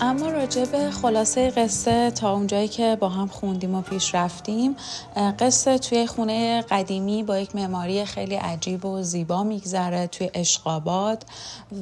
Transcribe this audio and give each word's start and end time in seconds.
اما 0.00 0.28
راجع 0.28 0.64
به 0.64 0.90
خلاصه 0.90 1.50
قصه 1.50 2.10
تا 2.10 2.32
اونجایی 2.32 2.68
که 2.68 2.96
با 3.00 3.08
هم 3.08 3.28
خوندیم 3.28 3.74
و 3.74 3.82
پیش 3.82 4.14
رفتیم 4.14 4.76
قصه 5.38 5.78
توی 5.78 6.06
خونه 6.06 6.62
قدیمی 6.62 7.22
با 7.22 7.38
یک 7.38 7.54
معماری 7.56 8.04
خیلی 8.04 8.34
عجیب 8.34 8.84
و 8.84 9.02
زیبا 9.02 9.42
میگذره 9.42 10.06
توی 10.06 10.30
اشقاباد 10.34 11.24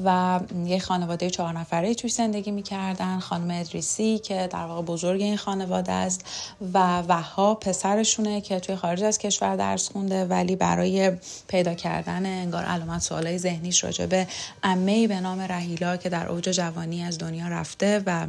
و 0.05 0.39
یه 0.65 0.79
خانواده 0.79 1.29
چهار 1.29 1.53
نفره 1.53 1.93
توی 1.93 2.09
زندگی 2.09 2.51
می‌کردن. 2.51 3.19
خانم 3.19 3.59
ادریسی 3.59 4.19
که 4.19 4.47
در 4.51 4.65
واقع 4.65 4.81
بزرگ 4.81 5.21
این 5.21 5.37
خانواده 5.37 5.91
است 5.91 6.25
و 6.73 7.01
وها 7.01 7.55
پسرشونه 7.55 8.41
که 8.41 8.59
توی 8.59 8.75
خارج 8.75 9.03
از 9.03 9.17
کشور 9.17 9.55
درس 9.55 9.91
خونده 9.91 10.25
ولی 10.25 10.55
برای 10.55 11.11
پیدا 11.47 11.73
کردن 11.73 12.25
انگار 12.25 12.63
علامت 12.63 13.01
سوالای 13.01 13.37
ذهنیش 13.37 13.83
راجع 13.83 14.05
به 14.05 14.27
امه 14.63 15.07
به 15.07 15.19
نام 15.19 15.41
رهیلا 15.41 15.97
که 15.97 16.09
در 16.09 16.27
اوج 16.27 16.49
جوانی 16.49 17.03
از 17.03 17.17
دنیا 17.17 17.47
رفته 17.47 18.04
و 18.05 18.27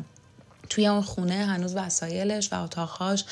توی 0.71 0.87
اون 0.87 1.03
خونه 1.03 1.35
هنوز 1.35 1.77
وسایلش 1.77 2.53
و 2.53 2.63
اتاقهاش 2.63 3.25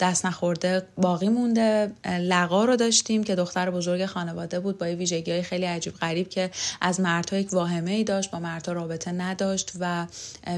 دست 0.00 0.26
نخورده 0.26 0.82
باقی 0.96 1.28
مونده. 1.28 1.92
لقا 2.20 2.64
رو 2.64 2.76
داشتیم 2.76 3.24
که 3.24 3.34
دختر 3.34 3.70
بزرگ 3.70 4.06
خانواده 4.06 4.60
بود 4.60 4.78
با 4.78 4.86
ویژگی 4.86 5.30
های 5.30 5.42
خیلی 5.42 5.66
عجیب 5.66 5.94
غریب 5.94 6.28
که 6.28 6.50
از 6.80 7.00
مردها 7.00 7.38
یک 7.38 7.52
واهمه 7.52 7.90
ای 7.90 8.04
داشت 8.04 8.30
با 8.30 8.38
مردها 8.38 8.72
رابطه 8.72 9.12
نداشت 9.12 9.72
و 9.80 10.06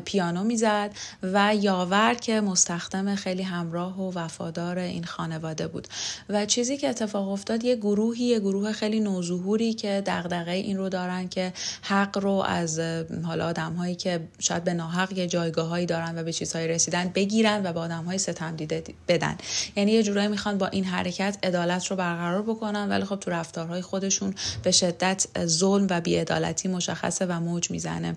پیانو 0.05 0.45
می‌زد 0.45 0.91
و 1.23 1.55
یاور 1.55 2.15
که 2.15 2.41
مستخدم 2.41 3.15
خیلی 3.15 3.43
همراه 3.43 4.01
و 4.01 4.19
وفادار 4.19 4.79
این 4.79 5.05
خانواده 5.05 5.67
بود. 5.67 5.89
و 6.29 6.47
چیزی 6.47 6.77
که 6.77 6.89
اتفاق 6.89 7.29
افتاد 7.29 7.65
یه 7.65 7.77
گروهی 7.77 8.25
یه 8.25 8.41
گروه 8.41 8.73
خیلی 8.73 9.01
نوظهوری 9.01 9.75
که 9.75 10.03
دغدغه 10.07 10.51
این 10.51 10.77
رو 10.77 10.89
دارن 10.89 11.29
که 11.29 11.53
حق 11.83 12.19
رو 12.19 12.45
از 12.47 12.81
حالا 13.25 13.47
آدمهایی 13.47 13.95
که 13.95 14.21
شاید 14.39 14.65
به 14.65 14.75
ناحق 14.75 15.13
یه 15.13 15.27
جایگاه 15.27 15.72
هایی 15.73 15.87
دارن 15.87 16.19
و 16.19 16.23
به 16.23 16.33
چیزهایی 16.33 16.69
رسیدن 16.69 17.09
بگیرن 17.15 17.67
و 17.67 17.73
به 17.73 17.81
آدم 17.81 18.05
های 18.05 18.19
ستم 18.19 18.57
دیده 18.57 18.85
بدن. 19.09 19.37
یعنی 19.77 19.93
یه 19.93 20.03
جورایی 20.03 20.29
می‌خوان 20.29 20.59
با 20.59 20.67
این 20.67 20.85
حرکت 20.85 21.39
عدالت 21.43 21.87
رو 21.87 21.97
برقرار 21.97 22.43
بکنن 22.43 22.89
ولی 22.89 23.05
خب 23.05 23.17
تو 23.17 23.31
رفتارهای 23.31 23.83
خودشون 23.83 24.35
به 24.63 24.71
شدت 24.71 25.27
ظلم 25.47 25.87
و 25.91 26.01
بیعدالتی 26.01 26.69
مشخصه 26.69 27.27
و 27.27 27.41
موج 27.41 27.71
می‌زنه. 27.71 28.17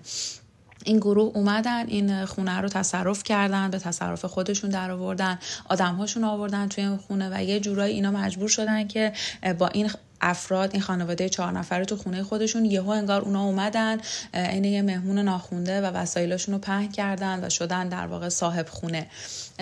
این 0.84 0.96
گروه 0.96 1.36
اومدن 1.36 1.86
این 1.86 2.24
خونه 2.24 2.60
رو 2.60 2.68
تصرف 2.68 3.22
کردن 3.22 3.70
به 3.70 3.78
تصرف 3.78 4.24
خودشون 4.24 4.70
در 4.70 4.90
آوردن 4.90 5.38
آدمهاشون 5.68 6.24
آوردن 6.24 6.68
توی 6.68 6.84
این 6.84 6.96
خونه 6.96 7.30
و 7.32 7.42
یه 7.42 7.60
جورایی 7.60 7.94
اینا 7.94 8.10
مجبور 8.10 8.48
شدن 8.48 8.88
که 8.88 9.12
با 9.58 9.68
این 9.68 9.90
افراد 10.20 10.70
این 10.72 10.82
خانواده 10.82 11.28
چهار 11.28 11.52
نفره 11.52 11.84
تو 11.84 11.96
خونه 11.96 12.22
خودشون 12.22 12.64
یهو 12.64 12.88
انگار 12.88 13.20
اونا 13.20 13.44
اومدن 13.44 13.98
عین 14.34 14.64
یه 14.64 14.82
مهمون 14.82 15.18
ناخونده 15.18 15.80
و 15.80 15.84
وسایلشون 15.84 16.54
رو 16.54 16.60
پهن 16.60 16.88
کردن 16.88 17.44
و 17.44 17.50
شدن 17.50 17.88
در 17.88 18.06
واقع 18.06 18.28
صاحب 18.28 18.68
خونه. 18.68 19.06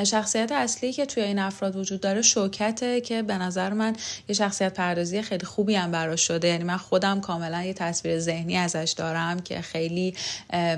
شخصیت 0.05 0.53
اصلی 0.53 0.93
که 0.93 1.07
توی 1.07 1.23
این 1.23 1.39
افراد 1.39 1.77
وجود 1.77 2.01
داره 2.01 2.23
شوکته 2.23 3.01
که 3.01 3.23
به 3.23 3.39
نظر 3.39 3.73
من 3.73 3.97
یه 4.29 4.35
شخصیت 4.35 4.75
پردازی 4.75 5.23
خیلی 5.23 5.47
خوبی 5.47 5.75
هم 5.75 5.91
براش 5.91 6.27
شده. 6.27 6.49
یعنی 6.49 6.65
من 6.65 6.77
خودم 6.77 7.21
کاملا 7.21 7.63
یه 7.63 7.75
تصویر 7.75 8.19
ذهنی 8.19 8.57
ازش 8.57 8.95
دارم 8.97 9.41
که 9.41 9.61
خیلی 9.61 10.15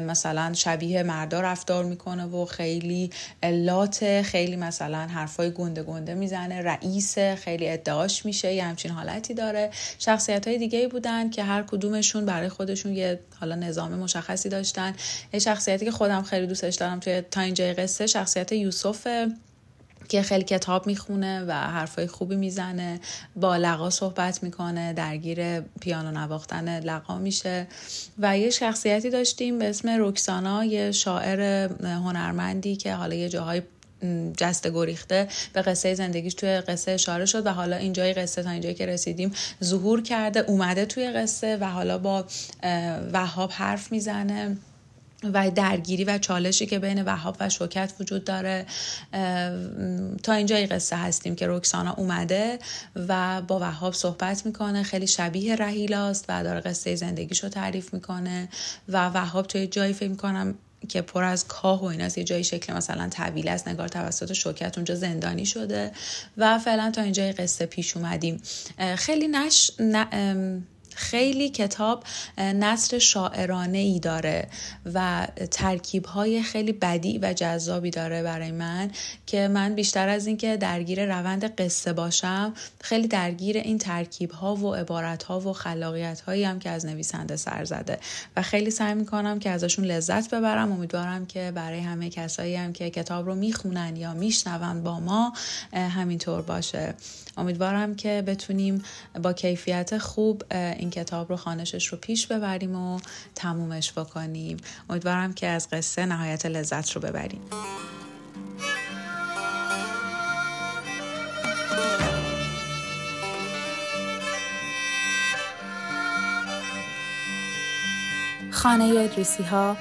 مثلا 0.01 0.53
شبیه 0.53 1.03
مردا 1.03 1.41
رفتار 1.41 1.85
می‌کنه 1.85 2.25
و 2.25 2.45
خیلی 2.45 3.11
لات 3.43 4.23
خیلی 4.23 4.57
مثلا 4.57 4.99
حرفای 4.99 5.51
گنده 5.51 5.83
گنده 5.83 6.15
می‌زنه 6.15 6.63
رئیس 6.63 7.19
خیلی 7.19 7.69
ادعاش 7.69 8.27
میشه 8.27 8.55
یه 8.55 8.65
همچین 8.65 8.91
حالتی 8.91 9.35
داره. 9.35 9.66
شخصیت 9.99 10.49
های 10.49 10.59
دیگه 10.59 10.89
بودن 10.89 11.31
که 11.31 11.43
هر 11.43 11.63
کدومشون 11.63 12.27
برای 12.27 12.49
خودشون 12.49 12.93
یه 12.93 13.21
حالا 13.41 13.55
نظام 13.55 13.95
مشخصی 13.95 14.49
داشتن. 14.49 14.95
یه 15.33 15.41
شخصیتی 15.41 15.85
که 15.85 15.91
خودم 15.91 16.23
خیلی 16.23 16.47
دوستش 16.47 16.75
دارم 16.75 17.01
توی 17.01 17.21
تا 17.31 17.41
اینجای 17.41 17.75
قصه 17.75 18.07
شخصیت 18.07 18.53
یوسف 18.53 19.07
که 20.09 20.23
خیلی 20.23 20.45
کتاب 20.45 20.87
می‌خونه 20.87 21.45
و 21.45 21.53
حرفای 21.53 22.07
خوبی 22.07 22.37
می‌زنه 22.37 23.01
با 23.37 23.57
لقا 23.57 23.91
صحبت 23.91 24.43
می‌کنه 24.43 24.93
درگیر 24.93 25.61
پیانو 25.61 26.11
نواختن 26.11 26.81
لقا 26.81 27.19
میشه. 27.19 27.67
و 28.19 28.39
یه 28.39 28.51
شخصیتی 28.51 29.11
داشتیم 29.11 29.59
به 29.59 29.69
اسم 29.69 29.89
روکسانا 29.89 30.65
یه 30.65 30.93
شاعر 30.93 31.69
هنرمندی 31.83 32.77
که 32.77 32.95
حالا 32.95 33.15
یه 33.15 33.29
جاهای 33.29 33.63
جست 34.37 34.67
گریخته 34.67 35.29
به 35.53 35.63
قصه 35.63 35.95
زندگیش 35.95 36.35
توی 36.35 36.61
قصه 36.61 36.91
اشاره 36.91 37.27
شد 37.27 37.47
و 37.47 37.51
حالا 37.51 37.77
اینجای 37.77 38.13
قصه 38.13 38.43
تا 38.43 38.51
اینجایی 38.51 38.75
که 38.75 38.87
رسیدیم 38.87 39.33
ظهور 39.65 40.03
کرده 40.03 40.41
اومده 40.41 40.87
توی 40.87 41.11
قصه 41.11 41.57
و 41.57 41.65
حالا 41.65 41.99
با 41.99 42.25
وهاب 43.13 43.51
حرف 43.53 43.93
می‌زنه 43.93 44.57
و 45.33 45.51
درگیری 45.51 46.05
و 46.05 46.19
چالشی 46.19 46.67
که 46.67 46.79
بین 46.79 47.03
وهاب 47.03 47.37
و 47.41 47.49
شوکت 47.49 47.93
وجود 48.01 48.25
داره. 48.25 48.67
تا 50.23 50.33
اینجای 50.33 50.67
قصه 50.67 50.97
هستیم 50.97 51.37
که 51.37 51.47
رکسانا 51.49 51.93
اومده 51.93 52.59
و 52.97 53.43
با 53.43 53.59
وهاب 53.59 53.95
صحبت 53.95 54.47
می‌کنه. 54.47 54.83
خیلی 54.83 55.07
شبیه 55.07 55.57
رهیلاست 55.57 56.25
و 56.29 56.45
داره 56.45 56.61
قصه 56.61 56.95
زندگیش 56.95 57.45
رو 57.45 57.49
تعریف 57.49 57.95
می‌کنه 57.95 58.49
و 58.89 59.09
وهاب 59.09 59.47
توی 59.47 59.67
جایی 59.67 59.93
فکر 59.93 60.09
می‌کنم 60.09 60.55
که 60.89 61.03
پر 61.03 61.25
از 61.25 61.49
کاه 61.49 61.83
و 61.83 61.85
ایناست 61.85 62.19
یه 62.19 62.25
جایی 62.25 62.45
شکل 62.45 62.73
مثلا 62.73 63.09
طویل 63.09 63.49
است 63.49 63.69
نگار 63.69 63.89
توسط 63.89 64.33
شوکت 64.33 64.79
اونجا 64.79 64.95
زندانی 64.95 65.47
شده 65.47 65.93
و 66.37 66.59
فعلا 66.59 66.91
تا 66.91 67.03
اینجای 67.03 67.33
قصه 67.33 67.67
پیش 67.67 67.97
اومدیم. 67.97 68.43
خیلی 68.97 69.29
نش 69.29 69.71
خیلی 70.97 71.49
کتاب 71.49 72.05
نصر 72.39 72.99
شاعرانه 72.99 73.79
ای 73.79 74.01
داره 74.01 74.49
و 74.95 75.27
ترکیب 75.51 76.07
های 76.07 76.43
خیلی 76.43 76.73
بدی 76.73 77.19
و 77.19 77.33
جذابی 77.33 77.91
داره 77.91 78.23
برای 78.23 78.53
من 78.53 78.91
که 79.27 79.49
من 79.49 79.75
بیشتر 79.75 80.09
از 80.09 80.27
اینکه 80.27 80.57
درگیر 80.57 81.07
روند 81.19 81.45
قصه 81.45 81.93
باشم 81.93 82.55
خیلی 82.81 83.09
درگیر 83.09 83.57
این 83.57 83.79
ترکیب 83.79 84.31
ها 84.31 84.57
و 84.57 84.75
عبارت 84.75 85.23
ها 85.23 85.41
و 85.41 85.53
خلاقیت 85.53 86.21
هایی 86.21 86.45
هم 86.45 86.59
که 86.59 86.71
از 86.71 86.87
نویسنده 86.87 87.37
سر 87.37 87.65
زده 87.65 87.99
و 88.37 88.43
خیلی 88.43 88.71
سعی 88.71 88.95
می‌کنم 88.95 89.39
که 89.39 89.51
ازشون 89.51 89.85
لذت 89.85 90.35
ببرم. 90.35 90.73
امیدوارم 90.73 91.27
که 91.27 91.53
برای 91.55 91.81
همه 91.81 92.11
کسایی 92.11 92.57
هم 92.57 92.73
که 92.73 92.91
کتاب 92.91 93.27
رو 93.27 93.35
می‌خونن 93.35 93.97
یا 93.97 94.15
میشنون 94.15 94.83
با 94.83 95.01
ما 95.01 95.33
همینطور 95.73 96.43
باشه. 96.43 96.95
امیدوارم 97.37 97.95
که 97.95 98.23
بتونیم 98.27 98.83
با 99.23 99.33
کیفیت 99.33 99.99
خوب 99.99 100.43
این 100.51 100.91
کتاب 100.91 101.31
رو 101.31 101.37
خانشش 101.37 101.87
رو 101.87 101.99
پیش 101.99 102.27
ببریم 102.27 102.77
و 102.77 103.01
تمومش 103.35 103.93
بکنیم. 103.93 104.57
امیدوارم 104.91 105.33
که 105.33 105.47
از 105.47 105.71
قصه 105.71 106.07
نهایت 106.07 106.47
لذت 106.47 106.91
رو 106.91 107.01
ببریم. 107.01 107.41
خانه 118.51 118.85
ادریسی 118.85 119.43
ها 119.43 119.77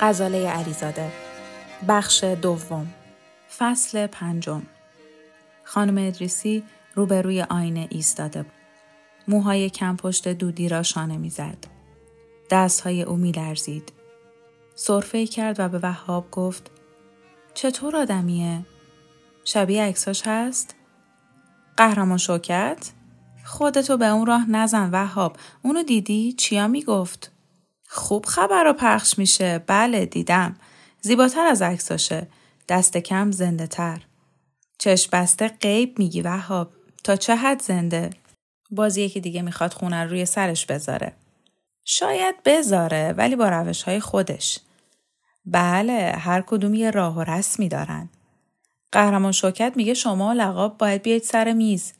غزاله 0.00 0.48
علیزاده. 0.48 1.12
بخش 1.88 2.24
دوم. 2.24 2.94
فصل 3.58 4.06
پنجم. 4.06 4.62
خانم 5.64 6.06
ادریسی 6.06 6.64
روبروی 6.98 7.42
آینه 7.42 7.88
ایستاده 7.90 8.42
بود. 8.42 8.52
موهای 9.28 9.70
کم 9.70 9.96
پشت 9.96 10.28
دودی 10.28 10.68
را 10.68 10.82
شانه 10.82 11.16
می‌زد. 11.16 11.58
دستهای 12.50 13.02
او 13.02 13.16
می 13.16 13.32
لرزید. 13.32 13.92
صرفه 14.74 15.26
کرد 15.26 15.60
و 15.60 15.68
به 15.68 15.78
وهاب 15.78 16.30
گفت 16.30 16.70
چطور 17.54 17.96
آدمیه؟ 17.96 18.66
شبیه 19.44 19.82
عکساش 19.82 20.22
هست؟ 20.26 20.74
قهرمان 21.76 22.18
شوکت؟ 22.18 22.92
خودتو 23.44 23.96
به 23.96 24.06
اون 24.06 24.26
راه 24.26 24.50
نزن 24.50 24.90
وهاب. 24.90 25.36
اونو 25.62 25.82
دیدی؟ 25.82 26.32
چیا 26.32 26.68
می‌گفت؟ 26.68 27.32
خوب 27.88 28.26
خبر 28.26 28.64
رو 28.64 28.72
پخش 28.72 29.18
میشه. 29.18 29.64
بله 29.66 30.06
دیدم. 30.06 30.56
زیباتر 31.00 31.46
از 31.46 31.62
عکساشه. 31.62 32.28
دست 32.68 32.96
کم 32.96 33.30
زنده 33.30 33.66
تر. 33.66 34.06
چشم 34.78 35.10
بسته 35.12 35.48
غیب 35.48 35.98
میگی 35.98 36.22
وهاب. 36.22 36.77
تا 37.04 37.16
چه 37.16 37.36
حد 37.36 37.62
زنده؟ 37.62 38.10
بازی 38.70 39.02
یکی 39.02 39.20
دیگه 39.20 39.42
می‌خواد 39.42 39.72
خونه 39.72 40.04
روی 40.04 40.26
سرش 40.26 40.66
بذاره. 40.66 41.12
شاید 41.84 42.42
بذاره 42.44 43.14
ولی 43.16 43.36
با 43.36 43.48
روش 43.48 43.82
های 43.82 44.00
خودش. 44.00 44.58
بله 45.44 46.12
هر 46.18 46.40
کدوم 46.40 46.74
یه 46.74 46.90
راه 46.90 47.16
و 47.16 47.20
رسمی 47.20 47.68
دارن. 47.68 48.08
قهرمان 48.92 49.32
شوکت 49.32 49.72
میگه 49.76 49.94
شما 49.94 50.32
لقاب 50.32 50.78
باید 50.78 51.02
بیاید 51.02 51.22
سر 51.22 51.52
میز. 51.52 51.92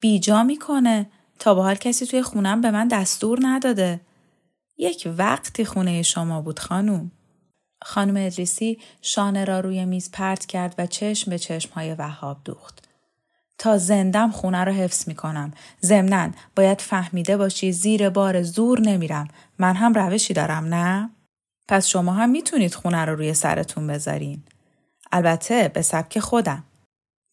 بیجا 0.00 0.42
می‌کنه 0.42 1.10
تا 1.38 1.54
به 1.54 1.62
حال 1.62 1.74
کسی 1.74 2.06
توی 2.06 2.22
خونم 2.22 2.60
به 2.60 2.70
من 2.70 2.88
دستور 2.88 3.38
نداده. 3.42 4.00
یک 4.78 5.08
وقتی 5.18 5.64
خونه 5.64 6.02
شما 6.02 6.42
بود 6.42 6.58
خانوم. 6.58 7.10
خانم 7.82 8.26
ادریسی 8.26 8.78
شانه 9.02 9.44
را 9.44 9.60
روی 9.60 9.84
میز 9.84 10.10
پرت 10.10 10.46
کرد 10.46 10.74
و 10.78 10.86
چشم 10.86 11.30
به 11.30 11.38
چشم 11.38 11.70
های 11.72 11.94
وهاب 11.94 12.36
دوخت. 12.44 12.85
تا 13.58 13.78
زندم 13.78 14.30
خونه 14.30 14.64
رو 14.64 14.72
حفظ 14.72 15.08
می‌کنم. 15.08 15.52
ضمنا 15.82 16.30
باید 16.56 16.80
فهمیده 16.80 17.36
باشی 17.36 17.72
زیر 17.72 18.10
بار 18.10 18.42
زور 18.42 18.80
نمیرم. 18.80 19.28
من 19.58 19.74
هم 19.74 19.94
روشی 19.94 20.34
دارم 20.34 20.64
نه؟ 20.64 21.10
پس 21.68 21.86
شما 21.86 22.12
هم 22.12 22.30
می‌تونید 22.30 22.74
خونه 22.74 23.04
رو 23.04 23.16
روی 23.16 23.34
سرتون 23.34 23.86
بذارین. 23.86 24.42
البته 25.12 25.68
به 25.68 25.82
سبک 25.82 26.18
خودم. 26.18 26.64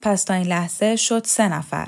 پس 0.01 0.23
تا 0.23 0.33
این 0.33 0.47
لحظه 0.47 0.95
شد 0.95 1.23
سه 1.25 1.47
نفر. 1.47 1.87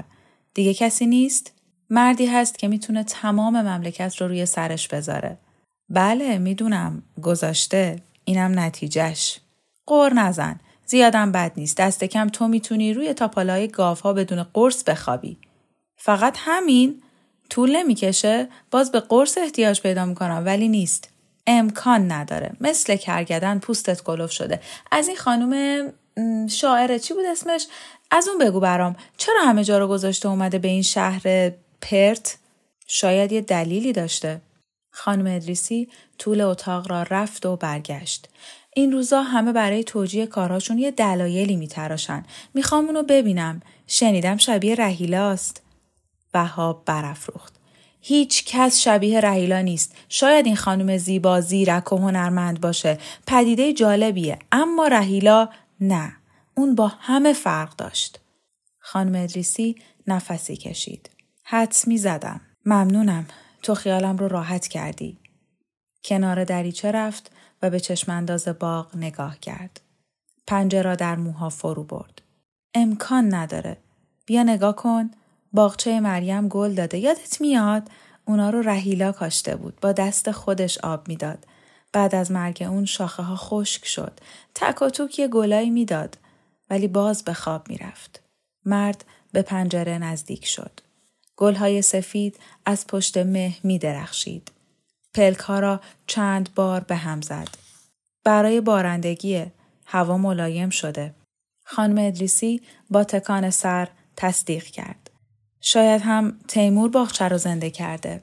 دیگه 0.53 0.73
کسی 0.73 1.05
نیست؟ 1.05 1.51
مردی 1.89 2.25
هست 2.25 2.59
که 2.59 2.67
می‌تونه 2.67 3.03
تمام 3.03 3.61
مملکت 3.61 4.15
رو 4.21 4.27
روی 4.27 4.45
سرش 4.45 4.87
بذاره. 4.87 5.37
بله 5.89 6.37
می‌دونم 6.37 7.03
گذاشته. 7.21 8.01
اینم 8.25 8.59
نتیجهش. 8.59 9.39
قر 9.87 10.13
نزن. 10.13 10.59
زیادم 10.85 11.31
بد 11.31 11.51
نیست. 11.57 11.77
دست 11.77 12.03
کم 12.03 12.29
تو 12.29 12.47
می‌تونی 12.47 12.93
روی 12.93 13.13
تاپالای 13.13 13.67
گاف 13.67 14.01
ها 14.01 14.13
بدون 14.13 14.43
قرص 14.43 14.83
بخوابی. 14.83 15.37
فقط 15.97 16.35
همین؟ 16.39 17.01
طول 17.49 17.75
نمی‌کشه؟ 17.75 18.47
باز 18.71 18.91
به 18.91 18.99
قرص 18.99 19.37
احتیاج 19.37 19.81
پیدا 19.81 20.05
می‌کنم 20.05 20.43
ولی 20.45 20.67
نیست. 20.67 21.09
امکان 21.47 22.11
نداره. 22.11 22.51
مثل 22.61 22.95
کرگدن 22.95 23.59
پوستت 23.59 24.03
گلوف 24.03 24.31
شده. 24.31 24.61
از 24.91 25.07
این 25.07 25.17
خانم 25.17 25.93
شاعره 26.47 26.99
چی 26.99 27.13
بود 27.13 27.25
اسمش؟ 27.25 27.67
از 28.11 28.27
اون 28.27 28.37
بگو 28.37 28.59
برام 28.59 28.95
چرا 29.17 29.41
همه 29.41 29.63
جا 29.63 29.77
رو 29.77 29.87
گذاشته 29.87 30.29
اومده 30.29 30.59
به 30.59 30.67
این 30.67 30.81
شهر 30.81 31.51
پرت؟ 31.81 32.37
شاید 32.87 33.31
یه 33.31 33.41
دلیلی 33.41 33.93
داشته. 33.93 34.41
خانم 34.91 35.35
ادریسی 35.35 35.89
طول 36.17 36.41
اتاق 36.41 36.91
را 36.91 37.03
رفت 37.03 37.45
و 37.45 37.55
برگشت. 37.55 38.29
این 38.77 38.91
روزا 38.91 39.21
همه 39.21 39.51
برای 39.51 39.83
توجیه 39.83 40.27
کارهاشون 40.27 40.77
یه 40.77 40.91
دلایلی 40.91 41.55
میتراشن. 41.55 42.23
می‌خوام 42.53 42.85
اونو 42.85 43.03
ببینم. 43.03 43.61
شنیدم 43.87 44.37
شبیه 44.37 44.75
رهیلاست. 44.75 45.63
وهاب 46.33 46.85
برافروخت. 46.85 47.53
هیچ 48.01 48.45
کس 48.45 48.79
شبیه 48.79 49.21
رهیلا 49.21 49.61
نیست. 49.61 49.95
شاید 50.09 50.45
این 50.45 50.55
خانم 50.55 50.97
زیبا 50.97 51.41
زیرک 51.41 51.93
و 51.93 51.97
هنرمند 51.97 52.61
باشه. 52.61 52.97
پدیده 53.27 53.73
جالبیه. 53.73 54.39
اما 54.51 54.87
رهیلا 54.87 55.49
نه. 55.81 56.15
اون 56.55 56.75
با 56.75 56.87
همه 56.87 57.33
فرق 57.33 57.75
داشت. 57.75 58.19
خانم 58.79 59.23
ادریسی 59.23 59.75
نفسی 60.07 60.55
کشید. 60.55 61.09
حدس 61.43 61.87
می 61.87 61.97
زدم. 61.97 62.41
ممنونم. 62.65 63.27
تو 63.63 63.75
خیالم 63.75 64.17
رو 64.17 64.27
راحت 64.27 64.67
کردی. 64.67 65.17
کنار 66.05 66.43
دریچه 66.43 66.91
رفت 66.91 67.31
به 67.69 67.79
چشمانداز 67.79 68.47
باغ 68.47 68.95
نگاه 68.95 69.39
کرد. 69.39 69.81
پنجه 70.47 70.81
را 70.81 70.95
در 70.95 71.15
موها 71.15 71.49
فرو 71.49 71.83
برد. 71.83 72.21
امکان 72.73 73.33
نداره. 73.33 73.77
بیا 74.25 74.43
نگاه 74.43 74.75
کن. 74.75 75.11
باغچه 75.53 75.99
مریم 75.99 76.47
گل 76.47 76.73
داده. 76.73 76.97
یادت 76.97 77.41
میاد؟ 77.41 77.89
اونا 78.25 78.49
رو 78.49 78.61
رهیلا 78.61 79.11
کاشته 79.11 79.55
بود. 79.55 79.77
با 79.81 79.91
دست 79.91 80.31
خودش 80.31 80.77
آب 80.77 81.07
می‌داد. 81.07 81.45
بعد 81.93 82.15
از 82.15 82.31
مرگ 82.31 82.67
اون 82.69 82.85
شاخه 82.85 83.23
ها 83.23 83.35
خشک 83.35 83.85
شد. 83.85 84.19
تک 84.55 84.81
و 84.81 84.89
توک 84.89 85.19
یه 85.19 85.27
گلایی 85.27 85.69
می‌داد. 85.69 86.17
ولی 86.69 86.87
باز 86.87 87.23
به 87.23 87.33
خواب 87.33 87.69
می‌رفت. 87.69 88.21
مرد 88.65 89.05
به 89.31 89.41
پنجره 89.41 89.97
نزدیک 89.97 90.45
شد. 90.45 90.79
گلهای 91.35 91.81
سفید 91.81 92.39
از 92.65 92.87
پشت 92.87 93.17
مه 93.17 93.55
می 93.63 93.79
درخشید. 93.79 94.51
پلک 95.15 95.39
ها 95.39 95.59
را 95.59 95.81
چند 96.07 96.49
بار 96.55 96.79
به 96.81 96.95
هم 96.95 97.21
زد. 97.21 97.47
برای 98.23 98.61
بارندگی 98.61 99.45
هوا 99.85 100.17
ملایم 100.17 100.69
شده. 100.69 101.15
خانم 101.65 102.07
ادریسی 102.07 102.61
با 102.89 103.03
تکان 103.03 103.49
سر 103.49 103.87
تصدیق 104.15 104.63
کرد. 104.63 105.11
شاید 105.61 106.01
هم 106.01 106.39
تیمور 106.47 106.89
باغچه 106.89 107.27
را 107.27 107.37
زنده 107.37 107.69
کرده. 107.69 108.21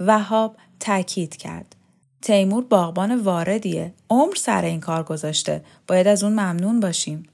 وهاب 0.00 0.56
تاکید 0.80 1.36
کرد. 1.36 1.76
تیمور 2.22 2.64
باغبان 2.64 3.20
واردیه. 3.20 3.94
عمر 4.10 4.34
سر 4.34 4.64
این 4.64 4.80
کار 4.80 5.02
گذاشته. 5.02 5.64
باید 5.86 6.06
از 6.06 6.24
اون 6.24 6.32
ممنون 6.32 6.80
باشیم. 6.80 7.28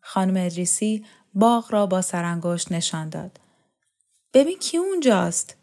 خانم 0.00 0.46
ادریسی 0.46 1.04
باغ 1.34 1.72
را 1.72 1.86
با 1.86 2.02
سرانگشت 2.02 2.72
نشان 2.72 3.08
داد. 3.08 3.40
ببین 4.34 4.58
کی 4.58 4.76
اونجاست؟ 4.76 5.56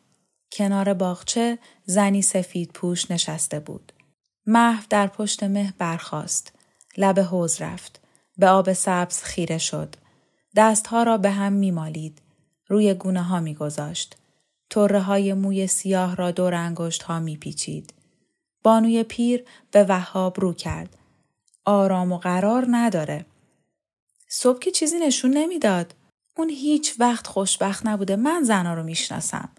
کنار 0.52 0.94
باغچه 0.94 1.60
زنی 1.86 2.22
سفید 2.22 2.72
پوش 2.72 3.12
نشسته 3.12 3.60
بود. 3.60 3.94
محو 4.46 4.84
در 4.90 5.08
پشت 5.08 5.44
مه 5.44 5.74
برخاست. 5.78 6.52
لب 6.98 7.20
حوز 7.20 7.62
رفت. 7.62 8.00
به 8.38 8.48
آب 8.48 8.74
سبز 8.74 9.24
خیره 9.24 9.58
شد. 9.58 9.96
دستها 10.56 11.04
را 11.04 11.18
به 11.18 11.32
هم 11.32 11.54
میمالید. 11.54 12.22
روی 12.68 12.94
گونه 12.94 13.24
ها 13.24 13.40
می 13.40 13.56
گذاشت. 13.56 14.18
طره 14.70 15.02
های 15.02 15.34
موی 15.34 15.68
سیاه 15.68 16.16
را 16.16 16.32
دور 16.32 16.54
انگشت 16.54 17.04
ها 17.04 17.20
می 17.20 17.38
پیچید. 17.38 17.94
بانوی 18.64 19.04
پیر 19.04 19.44
به 19.72 19.84
وهاب 19.84 20.40
رو 20.40 20.54
کرد. 20.54 20.98
آرام 21.66 22.12
و 22.12 22.18
قرار 22.18 22.68
نداره. 22.70 23.26
صبح 24.28 24.60
که 24.60 24.72
چیزی 24.72 25.00
نشون 25.00 25.32
نمی‌داد. 25.32 25.94
اون 26.38 26.50
هیچ 26.50 26.96
وقت 27.00 27.28
خوشبخت 27.28 27.86
نبوده 27.86 28.16
من 28.16 28.44
زنا 28.44 28.74
رو 28.74 28.84
می‌شناسم. 28.84 29.50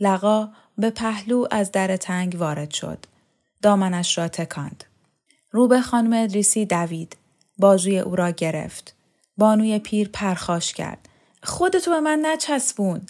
لقا 0.00 0.48
به 0.78 0.90
پهلو 0.90 1.46
از 1.50 1.72
در 1.72 1.96
تنگ 1.96 2.36
وارد 2.38 2.70
شد. 2.70 2.98
دامنش 3.62 4.18
را 4.18 4.28
تکاند. 4.28 4.84
رو 5.50 5.68
به 5.68 5.80
خانم 5.80 6.12
ادریسی 6.12 6.66
دوید. 6.66 7.16
بازوی 7.58 7.98
او 7.98 8.16
را 8.16 8.30
گرفت. 8.30 8.94
بانوی 9.36 9.78
پیر 9.78 10.10
پرخاش 10.12 10.72
کرد. 10.72 11.08
خودتو 11.42 11.90
به 11.90 12.00
من 12.00 12.26
نچسبون. 12.26 13.06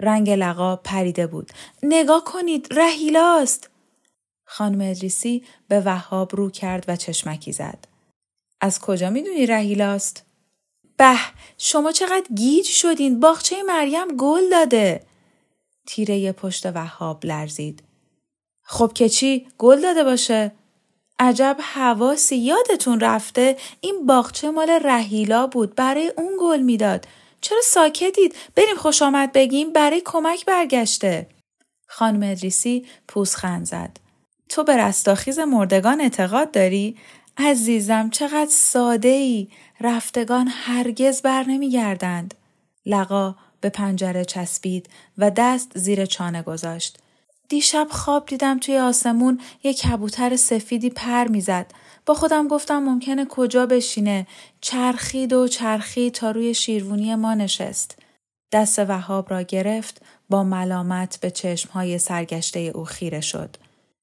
رنگ 0.00 0.30
لقا 0.30 0.76
پریده 0.76 1.26
بود. 1.26 1.52
نگاه 1.82 2.24
کنید 2.24 2.68
رهیلاست. 2.70 3.70
خانم 4.44 4.90
ادریسی 4.90 5.44
به 5.68 5.80
وهاب 5.80 6.36
رو 6.36 6.50
کرد 6.50 6.84
و 6.88 6.96
چشمکی 6.96 7.52
زد. 7.52 7.88
از 8.60 8.80
کجا 8.80 9.10
می‌دونی 9.10 9.46
رهیلاست؟ 9.46 10.24
به 10.96 11.16
شما 11.58 11.92
چقدر 11.92 12.26
گیج 12.36 12.66
شدین 12.66 13.20
باغچه 13.20 13.62
مریم 13.62 14.16
گل 14.16 14.50
داده 14.50 15.07
تیره 15.88 16.32
پشت 16.32 16.66
وهاب 16.66 17.26
لرزید. 17.26 17.82
خب 18.62 18.92
که 18.94 19.08
چی؟ 19.08 19.46
گل 19.58 19.82
داده 19.82 20.04
باشه. 20.04 20.52
عجب 21.18 21.56
حواسی 21.74 22.36
یادتون 22.36 23.00
رفته 23.00 23.56
این 23.80 24.06
باغچه 24.06 24.50
مال 24.50 24.70
رهیلا 24.70 25.46
بود 25.46 25.74
برای 25.74 26.12
اون 26.16 26.32
گل 26.40 26.60
می‌داد. 26.60 27.08
چرا 27.40 27.60
ساکتید؟ 27.64 28.36
بریم 28.54 28.76
خوش 28.76 29.02
آمد 29.02 29.32
بگیم 29.32 29.72
برای 29.72 30.02
کمک 30.04 30.44
برگشته. 30.44 31.26
خانم 31.86 32.30
ادریسی 32.30 32.86
پوزخند 33.08 33.66
زد. 33.66 33.96
تو 34.48 34.64
به 34.64 34.76
رستاخیز 34.76 35.38
مردگان 35.38 36.00
اعتقاد 36.00 36.50
داری؟ 36.50 36.96
عزیزم 37.36 38.10
چقدر 38.10 38.50
ساده 38.50 39.08
ای 39.08 39.48
رفتگان 39.80 40.48
هرگز 40.48 41.22
بر 41.22 41.42
نمی 41.42 41.70
گردند. 41.70 42.34
لقا 42.86 43.34
به 43.60 43.68
پنجره 43.68 44.24
چسبید 44.24 44.88
و 45.18 45.30
دست 45.30 45.78
زیر 45.78 46.06
چانه 46.06 46.42
گذاشت. 46.42 46.98
دیشب 47.48 47.86
خواب 47.90 48.26
دیدم 48.26 48.58
توی 48.58 48.78
آسمون 48.78 49.40
یک 49.62 49.80
کبوتر 49.80 50.36
سفیدی 50.36 50.90
پر 50.90 51.28
می‌زد. 51.28 51.66
با 52.06 52.14
خودم 52.14 52.48
گفتم 52.48 52.78
ممکنه 52.78 53.24
کجا 53.24 53.66
بشینه. 53.66 54.26
چرخید 54.60 55.32
و 55.32 55.48
چرخید 55.48 56.14
تا 56.14 56.30
روی 56.30 56.54
شیروونی 56.54 57.14
ما 57.14 57.34
نشست. 57.34 57.98
دست 58.52 58.78
وهاب 58.78 59.30
را 59.30 59.42
گرفت 59.42 60.02
با 60.30 60.44
ملامت 60.44 61.20
به 61.20 61.30
چشمهای 61.30 61.98
سرگشته 61.98 62.58
او 62.58 62.84
خیره 62.84 63.20
شد. 63.20 63.56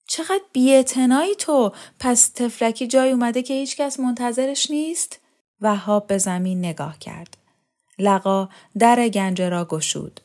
چقدر 0.08 0.44
بیعتنایی 0.54 1.36
تو 1.36 1.72
پس 2.00 2.30
تفلکی 2.30 2.88
جای 2.88 3.12
اومده 3.12 3.42
که 3.42 3.54
هیچکس 3.54 4.00
منتظرش 4.00 4.72
نیست؟ 4.72 5.20
وهاب 5.62 6.08
به 6.08 6.18
زمین 6.18 6.60
نگاه 6.60 7.00
کرد. 7.00 7.38
لقا 8.00 8.50
در 8.78 9.08
گنجه 9.08 9.50
را 9.50 9.66
گشود. 9.66 10.20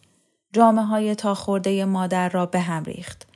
جامعه 0.53 0.85
های 0.85 1.15
تا 1.15 1.35
خورده 1.35 1.85
مادر 1.85 2.29
را 2.29 2.47
به 2.47 2.61
هم 2.61 2.85
ریخت. 2.85 3.27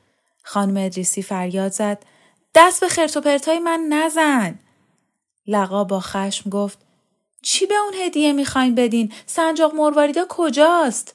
خانم 0.43 0.77
ادریسی 0.77 1.23
فریاد 1.23 1.73
زد 1.73 2.03
دست 2.55 2.81
به 2.81 2.89
خرت 2.89 3.17
و 3.17 3.21
پرتای 3.21 3.59
من 3.59 3.81
نزن. 3.89 4.59
لقا 5.47 5.85
با 5.85 6.01
خشم 6.01 6.51
گفت 6.51 6.79
چی 7.43 7.67
به 7.67 7.75
اون 7.75 7.93
هدیه 8.07 8.33
می‌خواین 8.33 8.75
بدین؟ 8.75 9.13
سنجاق 9.27 9.75
مرواریدا 9.75 10.25
کجاست؟ 10.29 11.15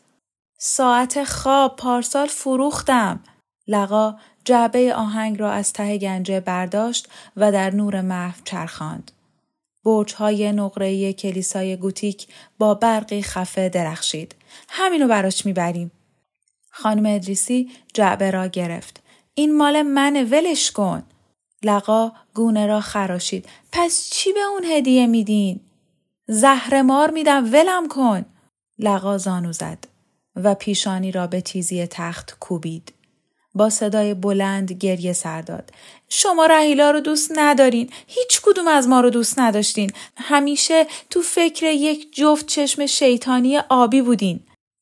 ساعت 0.57 1.23
خواب 1.23 1.75
پارسال 1.75 2.27
فروختم. 2.27 3.23
لقا 3.67 4.15
جعبه 4.45 4.95
آهنگ 4.95 5.39
را 5.39 5.51
از 5.51 5.73
ته 5.73 5.97
گنجه 5.97 6.39
برداشت 6.39 7.09
و 7.37 7.51
در 7.51 7.69
نور 7.75 8.01
محو 8.01 8.41
چرخاند. 8.43 9.11
برج 9.89 10.13
های 10.13 10.51
نقره 10.51 11.13
کلیسای 11.13 11.77
گوتیک 11.77 12.27
با 12.59 12.73
برقی 12.73 13.21
خفه 13.21 13.69
درخشید. 13.69 14.35
همینو 14.69 15.07
براش 15.07 15.45
می‌بریم. 15.45 15.91
خانم 16.69 17.15
ادریسی 17.15 17.71
جعبه 17.93 18.31
را 18.31 18.47
گرفت. 18.47 19.03
این 19.33 19.57
مال 19.57 19.81
منه 19.81 20.23
ولش 20.23 20.71
کن. 20.71 21.03
لقا 21.63 22.11
گونه 22.33 22.67
را 22.67 22.81
خراشید. 22.81 23.45
پس 23.71 24.09
چی 24.11 24.33
به 24.33 24.39
اون 24.39 24.63
هدیه 24.65 25.07
میدین؟ 25.07 25.59
زهر 26.27 26.81
مار 26.81 27.11
میدم 27.11 27.53
ولم 27.53 27.87
کن. 27.87 28.25
لقا 28.79 29.17
زانو 29.17 29.51
زد 29.51 29.87
و 30.35 30.55
پیشانی 30.55 31.11
را 31.11 31.27
به 31.27 31.41
تیزی 31.41 31.87
تخت 31.87 32.37
کوبید. 32.39 32.93
با 33.53 33.69
صدای 33.69 34.13
بلند 34.13 34.71
گریه 34.71 35.13
سر 35.13 35.41
داد. 35.41 35.71
شما 36.09 36.45
رهیلا 36.45 36.91
رو 36.91 36.99
دوست 36.99 37.31
ندارین. 37.35 37.89
هیچ 38.07 38.41
کدوم 38.43 38.67
از 38.67 38.87
ما 38.87 39.01
رو 39.01 39.09
دوست 39.09 39.39
نداشتین. 39.39 39.91
همیشه 40.17 40.87
تو 41.09 41.21
فکر 41.21 41.65
یک 41.65 42.15
جفت 42.15 42.45
چشم 42.45 42.85
شیطانی 42.85 43.57
آبی 43.57 44.01
بودین. 44.01 44.39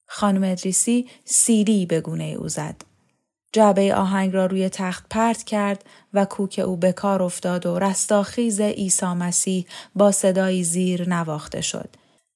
خانم 0.08 0.44
ادریسی 0.44 1.10
سیلی 1.26 1.86
به 1.86 2.02
گونه 2.02 2.36
او 2.40 2.48
زد. 2.48 2.76
جعبه 3.54 3.96
آهنگ 3.96 4.34
را 4.34 4.46
روی 4.46 4.70
تخت 4.70 5.06
پرت 5.10 5.44
کرد 5.44 5.86
و 6.14 6.26
کوک 6.26 6.62
او 6.66 6.78
به 6.78 6.92
کار 6.92 7.24
افتاد 7.24 7.66
و 7.66 7.80
رستاخیز 7.80 8.62
عیسی 8.62 9.06
مسیح 9.06 9.66
با 9.96 10.12
صدایی 10.12 10.64
زیر 10.64 11.10
نواخته 11.10 11.62
شد. 11.62 11.90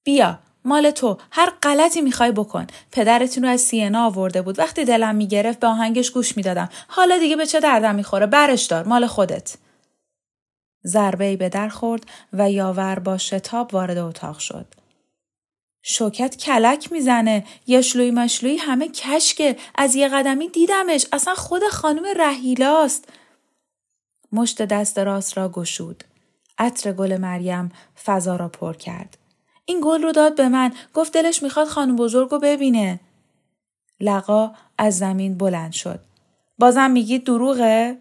بیا 0.04 0.40
مال 0.66 0.92
تو 0.92 1.18
هر 1.32 1.50
غلطی 1.62 2.02
می‌خوای 2.02 2.32
بکن. 2.32 2.68
پدرتون 2.92 3.44
رو 3.44 3.50
از 3.50 3.62
سینا 3.62 4.06
آورده 4.06 4.42
بود. 4.42 4.60
وقتی 4.60 4.86
دلم 4.86 5.16
می‌گرفت 5.16 5.60
به 5.60 5.68
آهنگش 5.68 6.12
گوش 6.12 6.38
می‌دادم. 6.38 6.70
حالا 6.88 7.18
دیگه 7.18 7.36
به 7.36 7.46
چه 7.46 7.60
دردم 7.60 7.96
می‌خوره؟ 7.96 8.26
برش 8.26 8.64
دار 8.64 8.84
مال 8.84 9.08
خودت. 9.08 9.56
ضربه 10.86 11.36
به 11.36 11.50
در 11.50 11.70
خورد 11.70 12.06
و 12.34 12.52
یاور 12.52 13.00
با 13.00 13.18
شتاب 13.18 13.74
وارد 13.74 13.98
اتاق 13.98 14.40
شد. 14.40 14.66
شوکت 15.84 16.38
کلک 16.38 16.92
می‌زنه. 16.92 17.46
یشلوی 17.68 18.12
مشلوی 18.12 18.58
همه 18.58 18.88
کشکه. 18.88 19.58
از 19.76 19.96
یه 19.96 20.08
قدمی 20.08 20.50
دیدمش. 20.50 21.06
اصلا 21.14 21.36
خود 21.36 21.64
خانم 21.64 22.04
رهیلاست 22.18 23.10
مشت 24.32 24.62
دست 24.62 25.00
راست 25.00 25.38
را 25.38 25.50
گشود. 25.50 26.04
عطر 26.58 26.92
گل 26.94 27.18
مریم 27.18 27.72
فضا 28.06 28.36
را 28.36 28.48
پر 28.48 28.74
کرد. 28.74 29.18
این 29.66 29.82
گل 29.84 30.02
رو 30.02 30.12
داد 30.12 30.36
به 30.36 30.50
من. 30.50 30.74
گفت 30.94 31.14
دلش 31.14 31.44
می‌خواد 31.44 31.68
خانم 31.68 31.96
بزرگ 31.96 32.30
رو 32.30 32.40
ببینه. 32.40 33.00
لقا 34.00 34.52
از 34.78 34.98
زمین 34.98 35.38
بلند 35.38 35.72
شد. 35.72 36.00
بازم 36.60 36.92
میگید 36.92 37.24
دروغه؟ 37.24 37.98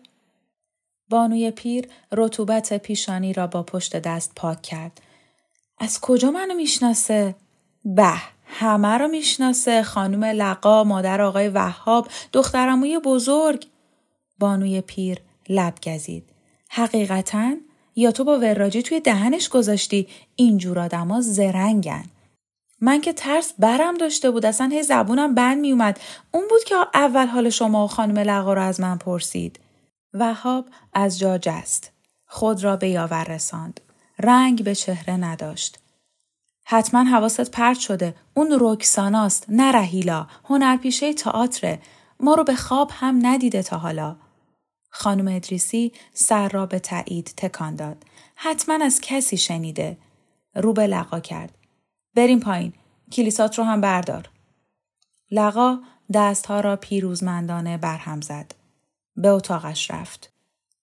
بانوی 1.08 1.50
پیر 1.50 1.88
رطوبت 2.12 2.78
پیشانی 2.78 3.32
را 3.32 3.46
با 3.46 3.62
پشت 3.62 3.96
دست 3.96 4.32
پاک 4.36 4.62
کرد. 4.62 5.00
از 5.78 6.00
کجا 6.00 6.30
منو 6.30 6.54
می‌شناسه؟ 6.54 7.34
به 7.84 8.12
همه 8.46 8.98
رو 8.98 9.08
می‌شناسه. 9.08 9.82
خانم 9.82 10.24
لقا 10.24 10.84
مادر 10.84 11.20
آقای 11.20 11.48
وهاب 11.48 12.08
دخترموی 12.32 12.98
بزرگ. 12.98 13.66
بانوی 14.38 14.80
پیر 14.80 15.18
لب 15.48 15.74
گزید. 15.86 16.24
حقیقتا 16.68 17.54
یا 18.00 18.12
تو 18.12 18.24
با 18.24 18.38
وراجی 18.38 18.82
توی 18.82 19.00
دهنش 19.00 19.48
گذاشتی؟ 19.48 20.08
اینجور 20.36 20.78
آدما 20.78 21.20
زرنگن. 21.20 22.04
من 22.80 23.00
که 23.00 23.12
ترس 23.12 23.52
برم 23.58 23.96
داشته 23.96 24.30
بود 24.30 24.46
اصلا 24.46 24.66
هی 24.66 24.82
زبونم 24.82 25.34
بند 25.34 25.58
میومد 25.58 26.00
اون 26.30 26.44
بود 26.50 26.64
که 26.64 26.74
اول 26.94 27.26
حال 27.26 27.50
شما 27.50 27.84
و 27.84 27.88
خانم 27.88 28.18
لقا 28.18 28.52
رو 28.52 28.62
از 28.62 28.80
من 28.80 28.98
پرسید. 28.98 29.60
وهاب 30.14 30.66
از 30.92 31.18
جا 31.18 31.38
جست 31.38 31.92
خود 32.26 32.64
را 32.64 32.76
به 32.76 32.88
یاور 32.88 33.24
رساند. 33.24 33.80
رنگ 34.18 34.64
به 34.64 34.74
چهره 34.74 35.16
نداشت. 35.16 35.78
حتما 36.64 37.04
حواست 37.04 37.50
پرت 37.50 37.78
شده. 37.78 38.14
اون 38.34 38.56
رکساناست 38.60 39.44
نه 39.48 39.72
رهیلا 39.72 40.26
هنرپیشه 40.44 41.12
تئاتر 41.14 41.78
ما 42.20 42.34
رو 42.34 42.44
به 42.44 42.54
خواب 42.54 42.90
هم 42.94 43.26
ندیده 43.26 43.62
تا 43.62 43.78
حالا. 43.78 44.16
خانم 44.90 45.28
ادریسی 45.28 45.92
سر 46.12 46.48
را 46.48 46.66
به 46.66 46.78
تایید 46.78 47.34
تکان 47.36 47.76
داد. 47.76 48.04
حتما 48.34 48.84
از 48.84 49.00
کسی 49.02 49.36
شنیده. 49.36 49.96
رو 50.54 50.72
به 50.72 50.86
لقا 50.86 51.20
کرد. 51.20 51.54
بریم 52.14 52.40
پایین. 52.40 52.72
کلیسات 53.12 53.58
رو 53.58 53.64
هم 53.64 53.80
بردار. 53.80 54.30
لقا 55.30 55.78
دستها 56.14 56.60
را 56.60 56.76
پیروزمندانه 56.76 57.76
برهم 57.78 58.20
زد. 58.20 58.54
به 59.16 59.28
اتاقش 59.28 59.90
رفت. 59.90 60.32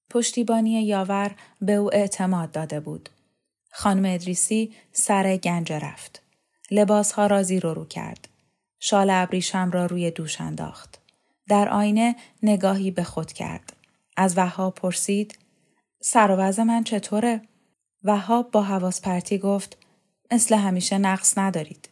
پشتیبانی 0.09 0.83
یاور 0.83 1.35
به 1.61 1.73
او 1.73 1.95
اعتماد 1.95 2.51
داده 2.51 2.79
بود. 2.79 3.09
خانم 3.71 4.13
ادریسی 4.13 4.73
سر 4.91 5.37
گنج 5.37 5.73
رفت. 5.73 6.21
لباسها 6.71 7.27
را 7.27 7.43
زیر 7.43 7.63
رو 7.63 7.85
کرد. 7.85 8.27
شال 8.79 9.09
ابریشم 9.09 9.71
را 9.71 9.85
روی 9.85 10.11
دوش 10.11 10.41
انداخت. 10.41 10.99
در 11.47 11.69
آینه 11.69 12.15
نگاهی 12.43 12.91
به 12.91 13.03
خود 13.03 13.33
کرد. 13.33 13.76
از 14.17 14.37
وهاب 14.37 14.75
پرسید 14.75 15.37
سر 16.01 16.31
و 16.31 16.63
من 16.63 16.83
چطوره؟ 16.83 17.41
وهاب 18.03 18.51
با 18.51 18.61
حواس 18.61 19.01
پرتی 19.01 19.37
گفت 19.37 19.77
مثل 20.31 20.55
همیشه 20.55 20.97
نقص 20.97 21.37
ندارید. 21.37 21.89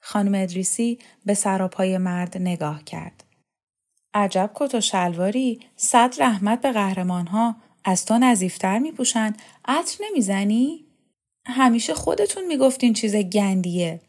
خانم 0.00 0.42
ادریسی 0.42 0.98
به 1.26 1.34
سراپای 1.34 1.98
مرد 1.98 2.38
نگاه 2.38 2.84
کرد. 2.84 3.24
عجب 4.14 4.50
کت 4.54 4.74
و 4.74 4.80
شلواری 4.80 5.60
صد 5.76 6.14
رحمت 6.18 6.60
به 6.60 6.72
قهرمان 6.72 7.26
ها 7.26 7.56
از 7.84 8.04
تو 8.04 8.18
نظیفتر 8.18 8.78
می 8.78 8.92
پوشن 8.92 9.32
عطر 9.64 10.04
نمی‌زنی؟ 10.04 10.84
همیشه 11.46 11.94
خودتون 11.94 12.46
می‌گفتین 12.46 12.92
چیز 12.92 13.16
گندیه. 13.16 14.00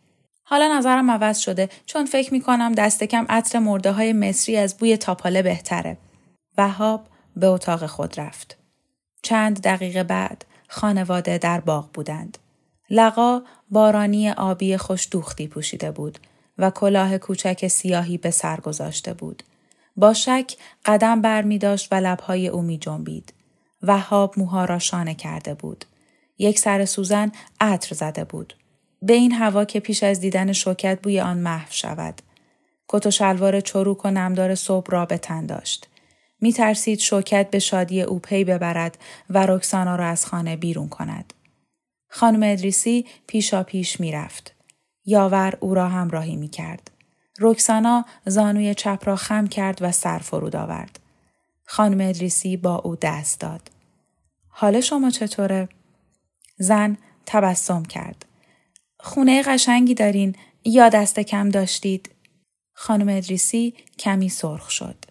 حالا 0.44 0.77
نظرم 0.77 1.12
عوض 1.12 1.38
شده 1.38 1.70
چون 1.86 2.06
فکر 2.06 2.34
می 2.34 2.41
کنم 2.41 2.72
دست 2.72 3.03
کم 3.03 3.25
عطر 3.29 3.60
مرده 3.60 3.91
های 3.91 4.13
مصری 4.13 4.58
از 4.58 4.77
بوی 4.77 4.98
تاپاله 4.98 5.41
بهتره. 5.41 5.98
وهاب 6.58 7.08
به 7.39 7.48
اتاق 7.48 7.86
خود 7.86 8.19
رفت. 8.19 8.58
چند 9.22 9.62
دقیقه 9.62 10.03
بعد 10.03 10.46
خانواده 10.67 11.38
در 11.38 11.60
باغ 11.60 11.91
بودند. 11.93 12.38
لقا 12.89 13.41
بارانی 13.69 14.29
آبی 14.29 14.77
خوش 14.77 15.08
دوختی 15.12 15.48
پوشیده 15.48 15.91
بود 15.91 16.19
و 16.58 16.69
کلاه 16.69 17.17
کوچک 17.17 17.67
سیاهی 17.67 18.17
به 18.17 18.31
سر 18.31 18.60
گذاشته 18.60 19.13
بود. 19.13 19.43
با 19.98 20.13
شک 20.13 20.55
قدم 20.86 21.22
بر 21.22 21.41
می 21.41 21.58
داشت 21.58 21.88
و 21.91 21.96
لبهای 21.96 22.48
او 22.48 22.62
می 22.62 22.77
جنبید. 22.77 23.34
وهاب 23.84 24.34
موها 24.38 24.65
را 24.65 24.79
شانه 24.79 25.15
کرده 25.15 25.53
بود. 25.53 25.86
یک 26.38 26.60
سر 26.60 26.86
سوزن 26.86 27.31
عطر 27.60 27.96
زده 27.96 28.24
بود. 28.24 28.53
به 29.01 29.13
این 29.13 29.31
هوا 29.31 29.65
که 29.65 29.79
پیش 29.79 30.03
از 30.03 30.19
دیدن 30.19 30.51
شوکت 30.51 31.01
بوی 31.01 31.19
آن 31.19 31.38
محو 31.38 31.67
شود. 31.69 32.22
کت 32.88 33.05
و 33.05 33.12
شلوار 33.12 33.62
چروک 33.62 34.05
و 34.05 34.12
نمدار 34.12 34.55
صبح 34.55 34.91
را 34.91 35.05
به 35.05 35.17
تن 35.17 35.46
داشت. 35.46 35.88
می 36.41 36.53
ترسید 36.53 37.00
شوکت 37.00 37.50
به 37.50 37.60
شادی 37.60 38.01
او 38.01 38.19
پی 38.19 38.43
ببرد 38.43 38.98
و 39.29 39.46
رکسانا 39.46 39.96
را 39.96 40.05
از 40.05 40.25
خانه 40.25 40.55
بیرون 40.55 40.89
کند. 40.89 41.34
خانم 42.10 42.43
ادریسی 42.43 43.05
پیشا 43.27 43.63
پیش 43.63 44.00
می 44.00 44.12
رفت. 44.12 44.55
یاور 45.05 45.58
او 45.60 45.74
را 45.74 45.88
همراهی 45.88 46.36
می 46.36 46.48
کرد. 46.48 46.91
رکسانا 47.39 48.05
زانوی 48.25 48.74
چپ 48.74 49.03
را 49.05 49.15
خم 49.15 49.48
کرد 49.48 49.77
و 49.81 49.91
سر 49.91 50.19
فرود 50.19 50.55
آورد. 50.55 51.00
خانم 51.65 52.10
ادریسی 52.10 52.58
با 52.58 52.75
او 52.75 52.96
دست 52.96 53.39
داد. 53.39 53.72
حال 54.50 54.81
شما 54.81 55.10
چطوره؟ 55.10 55.69
زن 56.58 56.98
تبسم 57.25 57.84
کرد. 57.84 58.25
خونه 59.00 59.41
قشنگی 59.41 59.93
دارین 59.93 60.36
یا 60.65 60.89
دست 60.89 61.19
کم 61.19 61.50
داشتید؟ 61.50 62.10
خانم 62.74 63.17
ادریسی 63.17 63.74
کمی 64.00 64.29
سرخ 64.29 64.69
شد. 64.69 65.09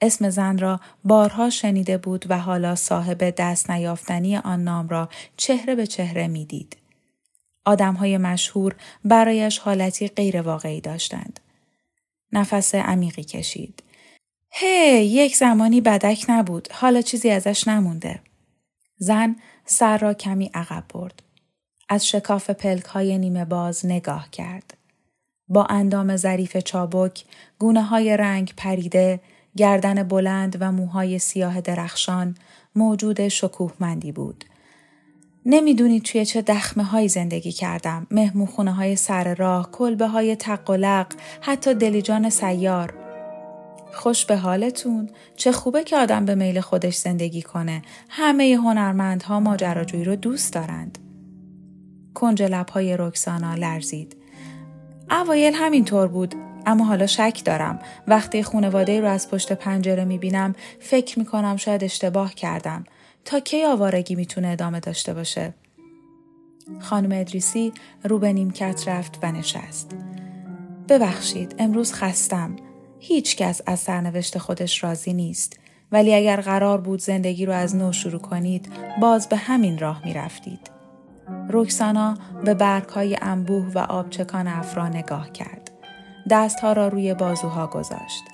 اسم 0.00 0.30
زن 0.30 0.58
را 0.58 0.80
بارها 1.04 1.50
شنیده 1.50 1.98
بود 1.98 2.24
و 2.28 2.38
حالا 2.38 2.74
صاحب 2.74 3.30
دست 3.30 3.70
نیافتنی 3.70 4.36
آن 4.36 4.64
نام 4.64 4.88
را 4.88 5.08
چهره 5.36 5.74
به 5.74 5.86
چهره 5.86 6.28
می‌دید. 6.28 6.76
آدمهای 7.64 8.18
مشهور 8.18 8.76
برایش 9.04 9.58
حالتی 9.58 10.08
غیر 10.08 10.42
واقعی 10.42 10.80
داشتند. 10.80 11.40
نفس 12.32 12.74
عمیقی 12.74 13.24
کشید. 13.24 13.82
هی 14.50 15.04
یک 15.04 15.36
زمانی 15.36 15.80
بدک 15.80 16.24
نبود. 16.28 16.68
حالا 16.72 17.02
چیزی 17.02 17.30
ازش 17.30 17.68
نمونده. 17.68 18.20
زن 18.98 19.36
سر 19.64 19.98
را 19.98 20.14
کمی 20.14 20.50
عقب 20.54 20.84
برد. 20.88 21.22
از 21.88 22.08
شکاف 22.08 22.50
پلک 22.50 22.84
های 22.84 23.18
نیمه 23.18 23.44
باز 23.44 23.86
نگاه 23.86 24.30
کرد. 24.30 24.76
با 25.48 25.64
اندام 25.64 26.16
ظریف 26.16 26.56
چابک، 26.56 27.24
گونه 27.58 27.82
های 27.82 28.16
رنگ 28.16 28.54
پریده، 28.56 29.20
گردن 29.56 30.02
بلند 30.02 30.56
و 30.60 30.72
موهای 30.72 31.18
سیاه 31.18 31.60
درخشان 31.60 32.34
موجود 32.76 33.28
شکوهمندی 33.28 34.12
بود. 34.12 34.44
نمی‌دونید 35.46 36.02
توی 36.02 36.26
چه 36.26 36.42
دخمه 36.42 36.84
های 36.84 37.08
زندگی 37.08 37.52
کردم. 37.52 38.06
مهموخونه 38.10 38.72
های 38.72 38.96
سر 38.96 39.34
راه، 39.34 39.70
کلبه 39.70 40.06
های 40.06 40.36
تق 40.36 40.70
و 40.70 40.74
لق، 40.74 41.06
حتی 41.40 41.74
دلیجان 41.74 42.30
سیار. 42.30 42.94
خوش 43.92 44.24
به 44.24 44.36
حالتون 44.36 45.10
چه 45.36 45.52
خوبه 45.52 45.84
که 45.84 45.96
آدم 45.96 46.24
به 46.24 46.34
میل 46.34 46.60
خودش 46.60 46.96
زندگی 46.96 47.42
کنه 47.42 47.82
همه 48.08 48.58
هنرمندها 48.64 49.40
ماجراجویی 49.40 50.04
رو 50.04 50.16
دوست 50.16 50.52
دارند 50.52 50.98
کنج 52.14 52.42
لبهای 52.42 52.96
رکسانا 52.96 53.54
لرزید 53.54 54.16
اوایل 55.10 55.54
همینطور 55.54 56.08
بود 56.08 56.34
اما 56.66 56.84
حالا 56.84 57.06
شک 57.06 57.40
دارم. 57.44 57.78
وقتی 58.06 58.42
خونواده 58.42 59.00
رو 59.00 59.08
از 59.08 59.30
پشت 59.30 59.52
پنجره 59.52 60.04
می‌بینم 60.04 60.54
فکر 60.80 61.18
می‌کنم 61.18 61.56
شاید 61.56 61.84
اشتباه 61.84 62.34
کردم. 62.34 62.84
تا 63.24 63.40
کی 63.40 63.64
آوارگی 63.64 64.14
می‌تونه 64.14 64.48
ادامه 64.48 64.80
داشته 64.80 65.14
باشه؟ 65.14 65.54
خانم 66.80 67.20
ادریسی 67.20 67.72
رو 68.04 68.18
به 68.18 68.32
نیمکت 68.32 68.88
رفت 68.88 69.18
و 69.22 69.32
نشست. 69.32 69.90
ببخشید 70.88 71.54
امروز 71.58 71.92
خستم. 71.92 72.56
هیچ 72.98 73.36
کس 73.36 73.60
از 73.66 73.80
سرنوشت 73.80 74.38
خودش 74.38 74.84
راضی 74.84 75.12
نیست. 75.12 75.60
ولی 75.92 76.14
اگر 76.14 76.40
قرار 76.40 76.80
بود 76.80 77.00
زندگی 77.00 77.46
رو 77.46 77.52
از 77.52 77.76
نو 77.76 77.92
شروع 77.92 78.20
کنید 78.20 78.72
باز 79.00 79.28
به 79.28 79.36
همین 79.36 79.78
راه 79.78 80.02
می 80.04 80.14
رفتید. 80.14 80.70
روکسانا 81.48 82.18
به 82.44 82.54
برگهای 82.54 83.18
انبوه 83.22 83.72
و 83.74 83.78
آبچکان 83.78 84.48
افرا 84.48 84.88
نگاه 84.88 85.32
کرد. 85.32 85.59
دستها 86.30 86.72
را 86.72 86.88
روی 86.88 87.14
بازوها 87.14 87.66
گذاشت. 87.66 88.24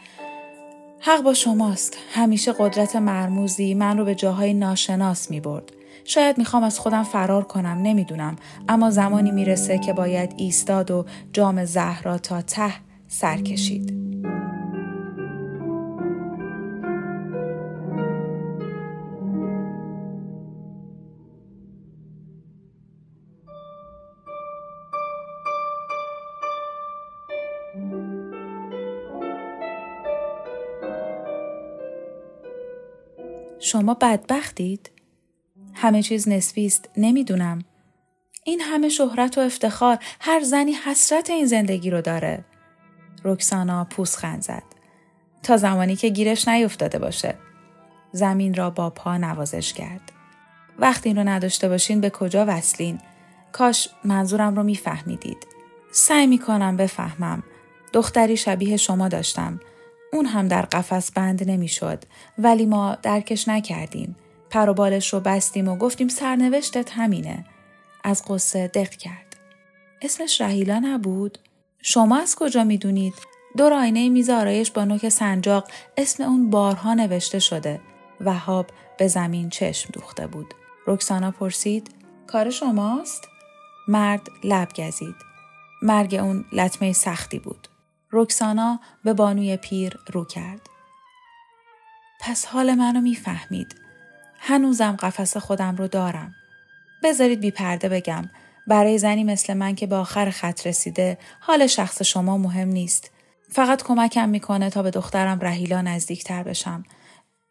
حق 1.00 1.22
با 1.22 1.34
شماست. 1.34 1.96
همیشه 2.12 2.52
قدرت 2.52 2.96
مرموزی 2.96 3.74
من 3.74 3.98
رو 3.98 4.04
به 4.04 4.14
جاهای 4.14 4.54
ناشناس 4.54 5.30
می 5.30 5.40
برد. 5.40 5.72
شاید 6.04 6.38
می‌خوام 6.38 6.62
از 6.62 6.78
خودم 6.78 7.02
فرار 7.02 7.44
کنم 7.44 7.78
نمی‌دونم 7.82 8.36
اما 8.68 8.90
زمانی 8.90 9.30
می‌رسه 9.30 9.78
که 9.78 9.92
باید 9.92 10.34
ایستاد 10.36 10.90
و 10.90 11.06
جام 11.32 11.64
زهرا 11.64 12.18
تا 12.18 12.42
ته 12.42 12.72
سر 13.08 13.36
کشید. 13.36 13.92
شما 33.66 33.94
بدبختید؟ 33.94 34.90
همه 35.74 36.02
چیز 36.02 36.28
نسبی 36.28 36.66
است 36.66 36.90
نمی‌دونم. 36.96 37.64
این 38.44 38.60
همه 38.60 38.88
شهرت 38.88 39.38
و 39.38 39.40
افتخار 39.40 39.98
هر 40.20 40.40
زنی 40.40 40.72
حسرت 40.72 41.30
این 41.30 41.46
زندگی 41.46 41.90
رو 41.90 42.00
داره. 42.00 42.44
رکسانا 43.24 43.84
پوسخند 43.84 44.42
زد. 44.42 44.62
تا 45.42 45.56
زمانی 45.56 45.96
که 45.96 46.08
گیرش 46.08 46.48
نیفتاده 46.48 46.98
باشه. 46.98 47.34
زمین 48.12 48.54
را 48.54 48.70
با 48.70 48.90
پا 48.90 49.16
نوازش 49.16 49.72
کرد. 49.72 50.12
وقتی 50.78 51.08
این 51.08 51.18
رو 51.18 51.28
نداشته 51.28 51.68
باشین 51.68 52.00
به 52.00 52.10
کجا 52.10 52.44
وصلین؟ 52.48 53.00
کاش 53.52 53.88
منظورم 54.04 54.56
رو 54.56 54.62
میفهمیدید. 54.62 55.46
سعی 55.92 56.26
می‌کنم 56.26 56.76
بفهمم. 56.76 57.42
دختری 57.92 58.36
شبیه 58.36 58.76
شما 58.76 59.08
داشتم. 59.08 59.60
اون 60.12 60.26
هم 60.26 60.48
در 60.48 60.62
قفس 60.62 61.12
بند 61.12 61.50
نمی‌شد 61.50 62.04
ولی 62.38 62.66
ما 62.66 62.98
درکش 63.02 63.48
نکردیم. 63.48 64.16
پر 64.50 64.68
و 64.68 64.74
بالش 64.74 65.12
رو 65.12 65.20
بستیم 65.20 65.68
و 65.68 65.76
گفتیم 65.76 66.08
سرنوشتت 66.08 66.90
همینه. 66.92 67.44
از 68.04 68.22
قصه 68.28 68.68
دق 68.68 68.90
کرد. 68.90 69.36
اسمش 70.02 70.40
رهیلا 70.40 70.78
نبود؟ 70.84 71.38
شما 71.82 72.18
از 72.18 72.36
کجا 72.36 72.64
می‌دونید؟ 72.64 73.14
دور 73.56 73.72
آینه 73.72 74.08
میز 74.08 74.30
آرایش 74.30 74.70
با 74.70 74.84
نوک 74.84 75.08
سنجاق 75.08 75.68
اسم 75.96 76.22
اون 76.22 76.50
بارها 76.50 76.94
نوشته 76.94 77.38
شده. 77.38 77.80
وهاب 78.20 78.66
به 78.98 79.08
زمین 79.08 79.48
چشم 79.50 79.90
دوخته 79.92 80.26
بود. 80.26 80.54
رکسانا 80.86 81.30
پرسید 81.30 81.90
کار 82.26 82.50
شماست؟ 82.50 83.28
مرد 83.88 84.28
لب 84.44 84.68
گزید. 84.76 85.14
مرگ 85.82 86.14
اون 86.14 86.44
لطمه 86.52 86.92
سختی 86.92 87.38
بود. 87.38 87.68
رکسانا 88.12 88.80
به 89.04 89.12
بانوی 89.12 89.56
پیر 89.56 89.98
رو 90.12 90.24
کرد. 90.24 90.60
پس 92.20 92.46
حال 92.46 92.74
منو 92.74 93.00
می‌فهمید. 93.00 93.76
هنوزم 94.38 94.96
قفس 95.00 95.36
خودم 95.36 95.76
رو 95.76 95.88
دارم. 95.88 96.34
بذارید 97.02 97.40
بی 97.40 97.50
پرده 97.50 97.88
بگم. 97.88 98.30
برای 98.66 98.98
زنی 98.98 99.24
مثل 99.24 99.54
من 99.54 99.74
که 99.74 99.86
به 99.86 99.96
آخر 99.96 100.30
خط 100.30 100.66
رسیده 100.66 101.18
حال 101.40 101.66
شخص 101.66 102.02
شما 102.02 102.38
مهم 102.38 102.68
نیست. 102.68 103.10
فقط 103.50 103.82
کمکم 103.82 104.28
می‌کنه 104.28 104.70
تا 104.70 104.82
به 104.82 104.90
دخترم 104.90 105.40
رهیلا 105.40 105.82
نزدیکتر 105.82 106.42
بشم. 106.42 106.84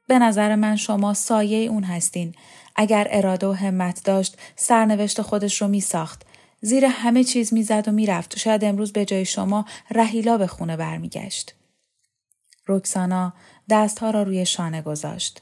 به 0.08 0.20
نظر 0.20 0.56
من 0.56 0.76
شما 0.76 1.14
سایه 1.14 1.70
اون 1.70 1.84
هستین. 1.84 2.36
اگر 2.76 3.08
اراده 3.12 3.48
و 3.48 3.52
همت 3.52 4.04
داشت 4.04 4.38
سرنوشت 4.56 5.22
خودش 5.22 5.62
رو 5.62 5.68
می 5.68 5.82
ساخت. 5.82 6.26
زیر 6.66 6.86
همه 6.86 7.24
چیز 7.24 7.54
می‌زد 7.54 7.88
و 7.88 7.92
می‌رفت 7.92 8.36
و 8.36 8.40
شاید 8.40 8.64
امروز 8.64 8.94
به 8.94 9.06
جای 9.06 9.26
شما 9.26 9.66
رهیلا 9.92 10.38
به 10.38 10.48
خونه 10.48 10.78
برمیگشت. 10.78 11.56
رکسانا 12.68 13.34
دستها 13.70 14.10
را 14.10 14.24
روی 14.24 14.46
شانه 14.46 14.82
گذاشت. 14.82 15.42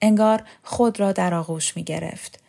انگار 0.00 0.42
خود 0.62 1.00
را 1.00 1.12
در 1.12 1.34
آغوش 1.34 1.76
می 1.76 1.84
گرفت. 1.84 2.42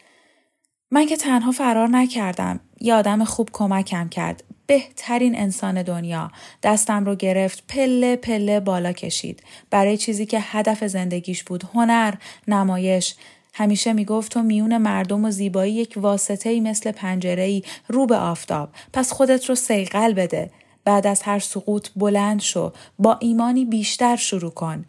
من 0.92 1.06
که 1.06 1.18
تنها 1.18 1.52
فرار 1.52 1.88
نکردم. 1.88 2.60
یه 2.82 2.94
آدم 2.94 3.24
خوب 3.24 3.50
کمکم 3.54 4.10
کرد. 4.10 4.44
بهترین 4.66 5.38
انسان 5.38 5.84
دنیا. 5.84 6.32
دستم 6.64 7.06
رو 7.06 7.16
گرفت. 7.16 7.64
پله 7.68 8.16
پله 8.16 8.60
بالا 8.60 8.92
کشید. 8.92 9.44
برای 9.70 9.98
چیزی 9.98 10.26
که 10.26 10.40
هدف 10.42 10.88
زندگیش 10.88 11.44
بود. 11.44 11.64
هنر، 11.74 12.14
نمایش، 12.48 13.16
همیشه 13.54 13.94
می‌گفت 13.94 14.32
تو 14.32 14.44
میون 14.44 14.78
مردم 14.78 15.26
و 15.26 15.32
زیبایی 15.32 15.74
یک 15.74 15.94
واسطه 15.96 16.50
ای 16.50 16.60
مثل 16.60 16.92
پنجره 16.92 17.44
ای 17.44 17.64
رو 17.88 18.06
به 18.06 18.18
آفتاب. 18.18 18.70
پس 18.94 19.12
خودت 19.12 19.46
رو 19.46 19.56
سیقل 19.56 20.14
بده. 20.14 20.52
بعد 20.86 21.08
از 21.08 21.22
هر 21.22 21.40
سقوط 21.40 21.90
بلند 21.96 22.42
شو. 22.42 22.74
با 23.00 23.18
ایمانی 23.22 23.66
بیشتر 23.66 24.16
شروع 24.16 24.52
کن. 24.52 24.86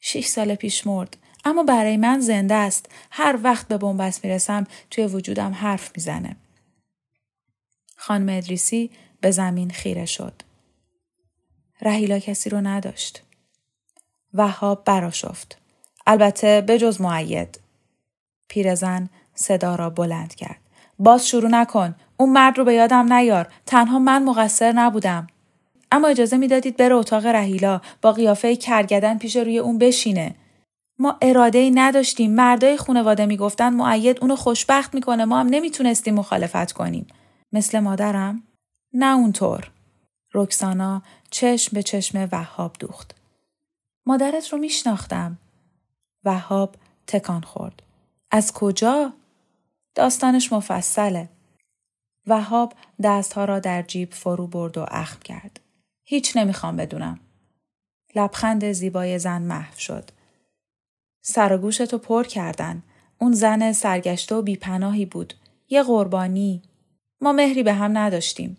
شش 0.00 0.26
سال 0.26 0.54
پیش 0.54 0.86
مرد. 0.86 1.16
اما 1.44 1.62
برای 1.62 1.96
من 1.96 2.20
زنده 2.20 2.54
است. 2.54 2.88
هر 3.10 3.38
وقت 3.42 3.68
به 3.68 3.78
بنبست 3.78 4.24
می‌رسم 4.24 4.66
توی 4.90 5.06
وجودم 5.06 5.52
حرف 5.52 5.90
می‌زنه. 5.96 6.36
خانم 7.96 8.36
ادریسی 8.36 8.90
به 9.20 9.30
زمین 9.30 9.70
خیره 9.70 10.04
شد. 10.06 10.42
رهیلا 11.82 12.18
کسی 12.18 12.50
رو 12.50 12.60
نداشت. 12.60 13.22
وهاب 14.34 14.84
براشفت. 14.84 15.58
البته 16.06 16.60
بجز 16.60 17.00
معید 17.00 17.60
پیرزن 18.48 19.08
صدا 19.34 19.74
را 19.74 19.90
بلند 19.90 20.34
کرد. 20.34 20.60
باز 20.98 21.28
شروع 21.28 21.50
نکن. 21.50 21.94
اون 22.16 22.32
مرد 22.32 22.58
رو 22.58 22.64
به 22.64 22.74
یادم 22.74 23.12
نیار. 23.12 23.52
تنها 23.66 23.98
من 23.98 24.24
مقصر 24.24 24.72
نبودم. 24.72 25.26
اما 25.92 26.08
اجازه 26.08 26.36
می‌دادید 26.36 26.76
بره 26.76 26.94
اتاق 26.94 27.26
رهیلا 27.26 27.80
با 28.02 28.12
قیافه 28.12 28.56
کرگدن 28.56 29.18
پیش 29.18 29.36
روی 29.36 29.58
اون 29.58 29.78
بشینه. 29.78 30.34
ما 30.98 31.18
اراده 31.22 31.58
ای 31.58 31.70
نداشتیم. 31.70 32.34
مردای 32.34 32.76
خانواده 32.76 33.26
می‌گفتن 33.26 33.68
معید 33.68 34.18
اونو 34.20 34.36
خوشبخت 34.36 34.94
می‌کنه. 34.94 35.24
ما 35.24 35.40
هم 35.40 35.46
نمی‌تونستیم 35.46 36.14
مخالفت 36.14 36.72
کنیم. 36.72 37.06
مثل 37.52 37.80
مادرم؟ 37.80 38.42
نه 38.92 39.16
اونطور. 39.16 39.70
رکسانا 40.34 41.02
چشم 41.30 41.74
به 41.74 41.82
چشم 41.82 42.28
وهاب 42.32 42.76
دوخت. 42.78 43.14
مادرت 44.06 44.48
رو 44.48 44.58
میشناختم. 44.58 45.38
وهاب 46.24 46.76
تکان 47.06 47.40
خورد. 47.40 47.82
از 48.30 48.52
کجا؟ 48.52 49.12
داستانش 49.94 50.52
مفصله. 50.52 51.28
وهاب 52.26 52.72
دستها 53.02 53.44
را 53.44 53.58
در 53.58 53.82
جیب 53.82 54.12
فرو 54.12 54.46
برد 54.46 54.78
و 54.78 54.86
اخم 54.88 55.20
کرد. 55.20 55.60
هیچ 56.04 56.36
نمی‌خوام 56.36 56.76
بدونم. 56.76 57.20
لبخند 58.16 58.72
زیبای 58.72 59.18
زن 59.18 59.42
محو 59.42 59.78
شد. 59.78 60.10
سر 61.22 61.52
و 61.52 61.58
گوشتو 61.58 61.98
پر 61.98 62.24
کردن. 62.24 62.82
اون 63.18 63.32
زن 63.32 63.72
سرگشته 63.72 64.34
و 64.34 64.42
بیپناهی 64.42 65.06
بود. 65.06 65.34
یه 65.68 65.82
قربانی. 65.82 66.62
ما 67.20 67.32
مهری 67.32 67.62
به 67.62 67.72
هم 67.72 67.98
نداشتیم. 67.98 68.56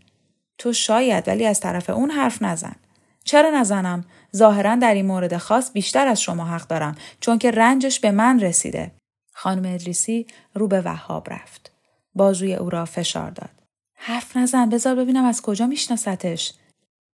تو 0.57 0.73
شاید 0.73 1.27
ولی 1.27 1.45
از 1.45 1.59
طرف 1.59 1.89
اون 1.89 2.11
حرف 2.11 2.41
نزن. 2.41 2.75
چرا 3.23 3.49
نزنم؟ 3.49 4.05
ظاهرا 4.35 4.75
در 4.75 4.93
این 4.93 5.05
مورد 5.05 5.37
خاص 5.37 5.71
بیشتر 5.71 6.07
از 6.07 6.21
شما 6.21 6.45
حق 6.45 6.67
دارم 6.67 6.95
چون 7.19 7.37
که 7.37 7.51
رنجش 7.51 7.99
به 7.99 8.11
من 8.11 8.39
رسیده. 8.39 8.96
خانم 9.39 9.73
ادریسی 9.73 10.27
رو 10.53 10.67
به 10.67 10.81
وهاب 10.81 11.29
رفت. 11.29 11.71
بازوی 12.15 12.53
او 12.55 12.69
را 12.69 12.85
فشار 12.85 13.31
داد. 13.31 13.49
حرف 13.93 14.37
نزن 14.37 14.69
بذار 14.69 14.95
ببینم 14.95 15.25
از 15.25 15.41
کجا 15.41 15.67
میشناستش. 15.67 16.53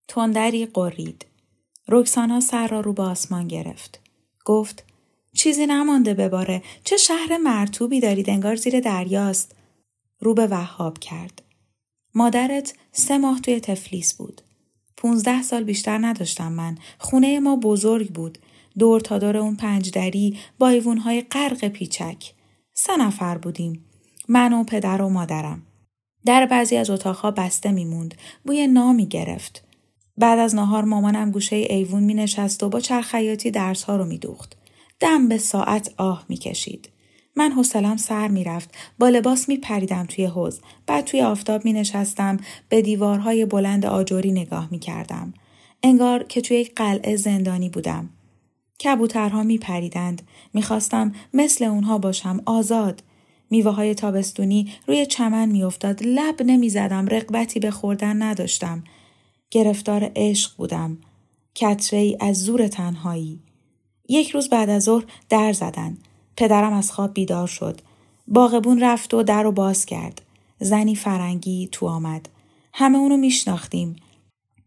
تندری 0.08 0.66
قرید. 0.66 1.26
رکسانا 1.88 2.40
سر 2.40 2.68
را 2.68 2.80
رو 2.80 2.92
به 2.92 3.02
آسمان 3.02 3.48
گرفت. 3.48 4.00
گفت 4.44 4.84
چیزی 5.34 5.66
نمانده 5.66 6.14
بباره. 6.14 6.62
چه 6.84 6.96
شهر 6.96 7.36
مرتوبی 7.36 8.00
دارید 8.00 8.30
انگار 8.30 8.56
زیر 8.56 8.80
دریاست. 8.80 9.54
رو 10.20 10.34
به 10.34 10.46
وهاب 10.46 10.98
کرد. 10.98 11.42
مادرت 12.14 12.74
سه 12.92 13.18
ماه 13.18 13.40
توی 13.40 13.60
تفلیس 13.60 14.14
بود. 14.14 14.42
پونزده 14.96 15.42
سال 15.42 15.64
بیشتر 15.64 15.98
نداشتم 15.98 16.52
من. 16.52 16.78
خونه 16.98 17.40
ما 17.40 17.56
بزرگ 17.56 18.08
بود. 18.08 18.38
دور 18.78 19.00
تا 19.00 19.18
دور 19.18 19.36
اون 19.36 19.56
پنجدری 19.56 20.38
با 20.58 20.68
ایوونهای 20.68 21.20
غرق 21.20 21.68
پیچک. 21.68 22.32
سه 22.74 22.96
نفر 22.96 23.38
بودیم. 23.38 23.84
من 24.28 24.52
و 24.52 24.64
پدر 24.64 25.02
و 25.02 25.08
مادرم. 25.08 25.62
در 26.26 26.46
بعضی 26.46 26.76
از 26.76 26.90
اتاقها 26.90 27.30
بسته 27.30 27.70
میموند. 27.70 28.14
بوی 28.44 28.66
نامی 28.66 29.06
گرفت. 29.06 29.64
بعد 30.16 30.38
از 30.38 30.54
نهار 30.54 30.84
مامانم 30.84 31.30
گوشه 31.30 31.56
ایوون 31.56 32.02
می 32.02 32.14
نشست 32.14 32.62
و 32.62 32.68
با 32.68 32.80
چرخیاتی 32.80 33.50
درس 33.50 33.82
ها 33.82 33.96
رو 33.96 34.04
می 34.04 34.18
دوخت. 34.18 34.56
دم 35.00 35.28
به 35.28 35.38
ساعت 35.38 35.94
آه 35.96 36.24
می 36.28 36.36
کشید. 36.36 36.88
من 37.36 37.52
حوصلم 37.52 37.96
سر 37.96 38.28
می‌رفت 38.28 38.74
با 38.98 39.08
لباس 39.08 39.48
می 39.48 39.56
پریدم 39.56 40.06
توی 40.06 40.24
حوز 40.24 40.60
بعد 40.86 41.04
توی 41.04 41.22
آفتاب 41.22 41.64
می 41.64 41.72
نشستم 41.72 42.36
به 42.68 42.82
دیوارهای 42.82 43.46
بلند 43.46 43.86
آجوری 43.86 44.32
نگاه 44.32 44.68
می 44.70 44.78
کردم. 44.78 45.34
انگار 45.82 46.24
که 46.24 46.40
توی 46.40 46.56
یک 46.56 46.72
قلعه 46.76 47.16
زندانی 47.16 47.68
بودم. 47.68 48.10
کبوترها 48.84 49.42
می 49.42 49.58
پریدند. 49.58 50.22
می 50.54 50.62
خواستم 50.62 51.12
مثل 51.34 51.64
اونها 51.64 51.98
باشم 51.98 52.42
آزاد. 52.46 53.02
میوه 53.50 53.70
های 53.70 53.94
تابستونی 53.94 54.72
روی 54.86 55.06
چمن 55.06 55.48
می 55.48 55.64
افتاد. 55.64 56.02
لب 56.02 56.42
نمی 56.42 56.68
زدم. 56.68 57.06
رقبتی 57.06 57.60
به 57.60 57.70
خوردن 57.70 58.22
نداشتم. 58.22 58.84
گرفتار 59.50 60.12
عشق 60.16 60.56
بودم. 60.56 60.98
کتره 61.54 62.16
از 62.20 62.44
زور 62.44 62.68
تنهایی. 62.68 63.40
یک 64.08 64.30
روز 64.30 64.48
بعد 64.48 64.70
از 64.70 64.82
ظهر 64.82 65.04
در 65.28 65.52
زدن. 65.52 65.98
پدرم 66.36 66.72
از 66.72 66.92
خواب 66.92 67.14
بیدار 67.14 67.46
شد. 67.46 67.80
باغبون 68.28 68.80
رفت 68.80 69.14
و 69.14 69.22
در 69.22 69.42
رو 69.42 69.52
باز 69.52 69.86
کرد. 69.86 70.22
زنی 70.60 70.96
فرنگی 70.96 71.68
تو 71.72 71.86
آمد. 71.86 72.28
همه 72.72 72.98
اونو 72.98 73.16
میشناختیم. 73.16 73.96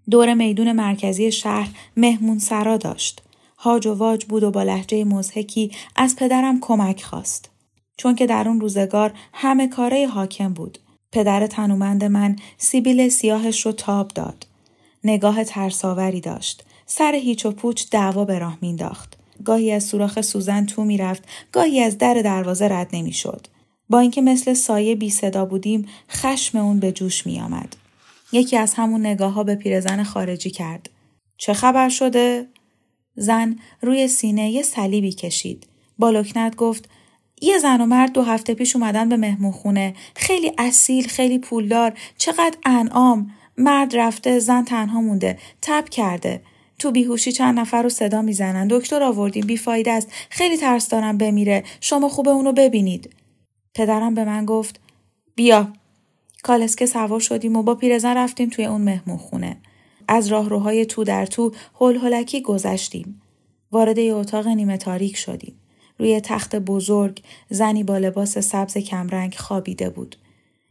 دور 0.10 0.34
میدون 0.34 0.72
مرکزی 0.72 1.32
شهر 1.32 1.70
مهمون 1.98 2.40
سرا 2.40 2.78
داشت. 2.78 3.25
هاج 3.66 3.88
و 3.88 3.94
واج 3.94 4.26
بود 4.26 4.44
و 4.44 4.52
با 4.52 4.64
لحجه 4.64 5.04
مزهکی 5.04 5.72
از 5.96 6.16
پدرم 6.16 6.60
کمک 6.60 7.04
خواست. 7.04 7.50
چون 7.98 8.16
که 8.16 8.26
در 8.26 8.48
اون 8.48 8.62
روزگار 8.62 9.14
همه 9.34 9.68
کاره 9.68 10.08
حاکم 10.08 10.54
بود. 10.54 10.78
پدر 11.12 11.48
تنومند 11.48 12.04
من 12.04 12.36
سیبیل 12.58 13.10
سیاهش 13.10 13.66
رو 13.66 13.72
تاب 13.72 14.08
داد. 14.08 14.48
نگاه 15.04 15.44
ترساوری 15.44 16.22
داشت. 16.22 16.64
سر 16.86 17.16
هیچ 17.16 17.46
و 17.46 17.52
پوچ 17.52 17.84
دعوا 17.92 18.26
به 18.26 18.40
راه 18.40 18.58
مینداخت. 18.62 19.18
گاهی 19.46 19.72
از 19.72 19.84
سوراخ 19.84 20.22
سوزن 20.22 20.66
تو 20.66 20.84
می‌رفت، 20.84 21.24
گاهی 21.52 21.80
از 21.80 21.98
در 21.98 22.14
دروازه 22.14 22.68
رد 22.68 22.90
نمی‌شد. 22.94 23.48
با 23.90 24.00
اینکه 24.00 24.22
مثل 24.22 24.54
سایه 24.54 24.96
بی 24.96 25.10
صدا 25.10 25.46
بودیم، 25.46 25.88
خشم 26.10 26.58
اون 26.58 26.80
به 26.80 26.92
جوش 26.92 27.26
می 27.26 27.40
آمد. 27.40 27.76
یکی 28.32 28.58
از 28.58 28.74
همون 28.74 29.02
نگاه 29.06 29.34
ها 29.34 29.44
به 29.44 29.56
پیرزن 29.56 30.04
خارجی 30.04 30.50
کرد. 30.50 30.90
چه 31.38 31.54
خبر 31.54 31.90
شده؟ 31.90 32.48
زن 33.16 33.60
روی 33.82 34.08
سینه 34.08 34.50
یه 34.50 34.62
صلیبی 34.62 35.12
کشید. 35.12 35.68
با 36.00 36.10
لکنت 36.10 36.56
گفت 36.56 36.90
یه 37.42 37.58
زن 37.58 37.82
و 37.82 37.86
مرد 37.86 38.12
دو 38.12 38.22
هفته 38.22 38.54
پیش 38.54 38.76
اومدن 38.76 39.10
به 39.10 39.18
مهمون 39.18 39.52
خونه. 39.52 39.94
خیلی 40.16 40.52
اصیل، 40.58 41.08
خیلی 41.08 41.40
پولدار، 41.40 41.94
چقدر 42.18 42.58
انعام. 42.66 43.32
مرد 43.58 43.98
رفته، 43.98 44.40
زن 44.40 44.64
تنها 44.64 45.02
مونده. 45.02 45.40
تب 45.62 45.90
کرده. 45.90 46.42
تو 46.80 46.92
بیهوشی 46.92 47.32
چند 47.32 47.60
نفر 47.60 47.84
رو 47.84 47.90
صدا 47.90 48.22
می‌زنن. 48.22 48.68
دکتر 48.68 49.04
آوردیم 49.04 49.46
بیفایده 49.46 49.92
است. 49.92 50.12
خیلی 50.30 50.58
ترس 50.58 50.90
دارم 50.90 51.18
بمیره. 51.18 51.64
شما 51.82 52.10
خوبه 52.10 52.32
اونو 52.32 52.52
ببینید. 52.52 53.14
پدرم 53.74 54.14
به 54.14 54.26
من 54.26 54.46
گفت 54.46 54.80
بیا. 55.36 55.74
کالسکه 56.44 56.86
سوار 56.86 57.20
شدیم 57.20 57.56
و 57.56 57.64
با 57.64 57.76
پیرزن 57.76 58.18
رفتیم 58.18 58.50
توی 58.50 58.66
اون 58.66 58.82
مهمون 58.82 59.18
خونه. 59.18 59.58
از 60.08 60.28
راهروهای 60.28 60.86
تو 60.86 61.04
در 61.04 61.26
تو 61.26 61.52
هل 61.80 61.98
هلکی 61.98 62.42
گذشتیم. 62.42 63.22
وارد 63.72 64.00
اتاق 64.00 64.48
نیمه 64.48 64.78
تاریک 64.78 65.18
شدیم. 65.18 65.60
روی 65.98 66.22
تخت 66.22 66.56
بزرگ 66.56 67.22
زنی 67.50 67.84
با 67.84 67.98
لباس 67.98 68.38
سبز 68.38 68.78
کمرنگ 68.78 69.36
خوابیده 69.36 69.90
بود. 69.90 70.16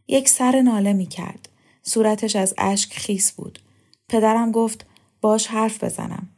یک 0.07 0.29
سر 0.29 0.61
ناله 0.61 0.93
می 0.93 1.05
کرد. 1.05 1.49
صورتش 1.83 2.35
از 2.35 2.53
اشک 2.57 2.93
خیس 2.93 3.31
بود. 3.31 3.59
پدرم 4.09 4.51
گفت 4.51 4.85
باش 5.21 5.47
حرف 5.47 5.83
بزنم. 5.83 6.29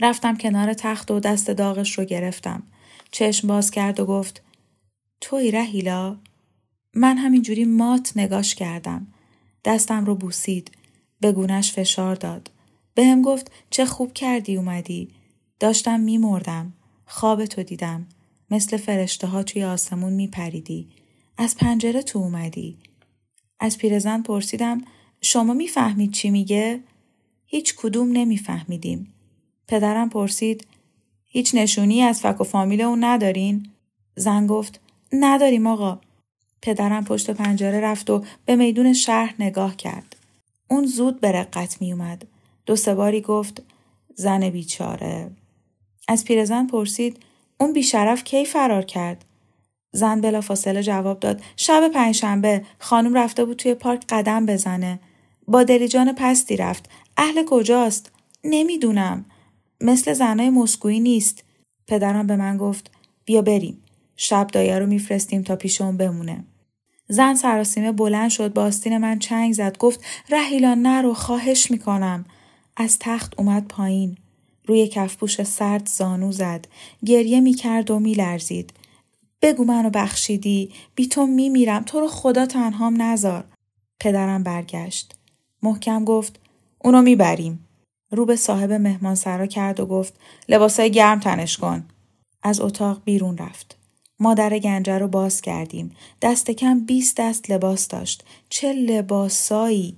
رفتم 0.00 0.36
کنار 0.36 0.74
تخت 0.74 1.10
و 1.10 1.20
دست 1.20 1.50
داغش 1.50 1.98
رو 1.98 2.04
گرفتم. 2.04 2.62
چشم 3.10 3.48
باز 3.48 3.70
کرد 3.70 4.00
و 4.00 4.06
گفت 4.06 4.42
توی 5.20 5.50
رهیلا؟ 5.50 6.16
من 6.94 7.16
همینجوری 7.16 7.64
مات 7.64 8.12
نگاش 8.16 8.54
کردم. 8.54 9.06
دستم 9.64 10.04
رو 10.04 10.14
بوسید. 10.14 10.70
به 11.20 11.32
گونش 11.32 11.72
فشار 11.72 12.14
داد. 12.14 12.50
به 12.94 13.04
هم 13.04 13.22
گفت 13.22 13.50
چه 13.70 13.84
خوب 13.84 14.12
کردی 14.12 14.56
اومدی. 14.56 15.08
داشتم 15.60 16.00
میمردم. 16.00 16.72
خواب 17.06 17.46
تو 17.46 17.62
دیدم. 17.62 18.06
مثل 18.50 18.76
فرشته 18.76 19.26
ها 19.26 19.42
توی 19.42 19.64
آسمون 19.64 20.12
میپریدی. 20.12 20.88
از 21.38 21.56
پنجره 21.56 22.02
تو 22.02 22.18
اومدی. 22.18 22.78
از 23.60 23.78
پیرزن 23.78 24.22
پرسیدم 24.22 24.80
شما 25.20 25.54
می‌فهمید 25.54 26.12
چی 26.12 26.30
میگه؟ 26.30 26.80
هیچ 27.46 27.74
کدوم 27.76 28.12
نمیفهمیدیم. 28.12 29.14
پدرم 29.68 30.08
پرسید 30.08 30.66
هیچ 31.24 31.54
نشونی 31.54 32.02
از 32.02 32.20
فک 32.20 32.40
و 32.40 32.44
فامیل 32.44 32.80
اون 32.80 33.04
ندارین؟ 33.04 33.70
زن 34.16 34.46
گفت 34.46 34.80
نداریم 35.12 35.66
آقا. 35.66 36.00
پدرم 36.62 37.04
پشت 37.04 37.30
پنجره 37.30 37.80
رفت 37.80 38.10
و 38.10 38.24
به 38.44 38.56
میدون 38.56 38.92
شهر 38.92 39.34
نگاه 39.38 39.76
کرد. 39.76 40.15
اون 40.68 40.86
زود 40.86 41.20
به 41.20 41.32
رقت 41.32 41.82
می 41.82 41.92
اومد. 41.92 42.26
دو 42.66 42.76
سه 42.76 42.94
باری 42.94 43.20
گفت 43.20 43.62
زن 44.14 44.50
بیچاره. 44.50 45.30
از 46.08 46.24
پیرزن 46.24 46.66
پرسید 46.66 47.18
اون 47.60 47.72
بیشرف 47.72 48.24
کی 48.24 48.44
فرار 48.44 48.82
کرد؟ 48.82 49.24
زن 49.92 50.20
بلا 50.20 50.40
فاصله 50.40 50.82
جواب 50.82 51.20
داد 51.20 51.42
شب 51.56 51.90
پنجشنبه 51.94 52.64
خانم 52.78 53.14
رفته 53.14 53.44
بود 53.44 53.56
توی 53.56 53.74
پارک 53.74 54.04
قدم 54.08 54.46
بزنه. 54.46 55.00
با 55.48 55.62
دلیجان 55.62 56.14
پستی 56.16 56.56
رفت. 56.56 56.90
اهل 57.16 57.44
کجاست؟ 57.46 58.12
نمی‌دونم. 58.44 59.24
مثل 59.80 60.12
زنای 60.12 60.50
مسکویی 60.50 61.00
نیست. 61.00 61.44
پدرم 61.86 62.26
به 62.26 62.36
من 62.36 62.56
گفت 62.56 62.90
بیا 63.24 63.42
بریم. 63.42 63.82
شب 64.16 64.46
دایه 64.46 64.78
رو 64.78 64.86
میفرستیم 64.86 65.42
تا 65.42 65.56
پیش 65.56 65.80
اون 65.80 65.96
بمونه. 65.96 66.44
زن 67.08 67.34
سراسیمه 67.34 67.92
بلند 67.92 68.30
شد 68.30 68.52
با 68.52 68.62
آستین 68.62 68.98
من 68.98 69.18
چنگ 69.18 69.52
زد 69.52 69.78
گفت 69.78 70.04
رهیلا 70.30 70.74
نرو 70.74 71.14
خواهش 71.14 71.70
می‌کنم. 71.70 72.24
از 72.76 72.96
تخت 73.00 73.34
اومد 73.38 73.68
پایین. 73.68 74.16
روی 74.66 74.86
کفپوش 74.88 75.42
سرد 75.42 75.88
زانو 75.88 76.32
زد. 76.32 76.68
گریه 77.04 77.40
می‌کرد 77.40 77.90
و 77.90 77.98
میلرزید. 77.98 78.72
بگو 79.42 79.64
منو 79.64 79.90
بخشیدی. 79.90 80.72
بی 80.94 81.06
تو 81.06 81.26
میمیرم. 81.26 81.82
تو 81.82 82.00
رو 82.00 82.08
خدا 82.08 82.46
تنهام 82.46 83.02
نزار. 83.02 83.44
پدرم 84.00 84.42
برگشت. 84.42 85.14
محکم 85.62 86.04
گفت 86.04 86.40
اونو 86.78 87.02
می‌بریم. 87.02 87.66
رو 88.10 88.26
به 88.26 88.36
صاحب 88.36 88.72
مهمان 88.72 89.14
سرا 89.14 89.46
کرد 89.46 89.80
و 89.80 89.86
گفت 89.86 90.14
لباسای 90.48 90.90
گرم 90.90 91.20
تنش 91.20 91.56
کن. 91.56 91.84
از 92.42 92.60
اتاق 92.60 93.02
بیرون 93.04 93.38
رفت. 93.38 93.76
مادر 94.20 94.58
گنجه 94.58 94.98
رو 94.98 95.08
باز 95.08 95.40
کردیم. 95.40 95.96
دست 96.22 96.50
کم 96.50 96.80
20 96.80 97.16
دست 97.16 97.50
لباس 97.50 97.88
داشت. 97.88 98.24
چه 98.48 98.72
لباسایی! 98.72 99.96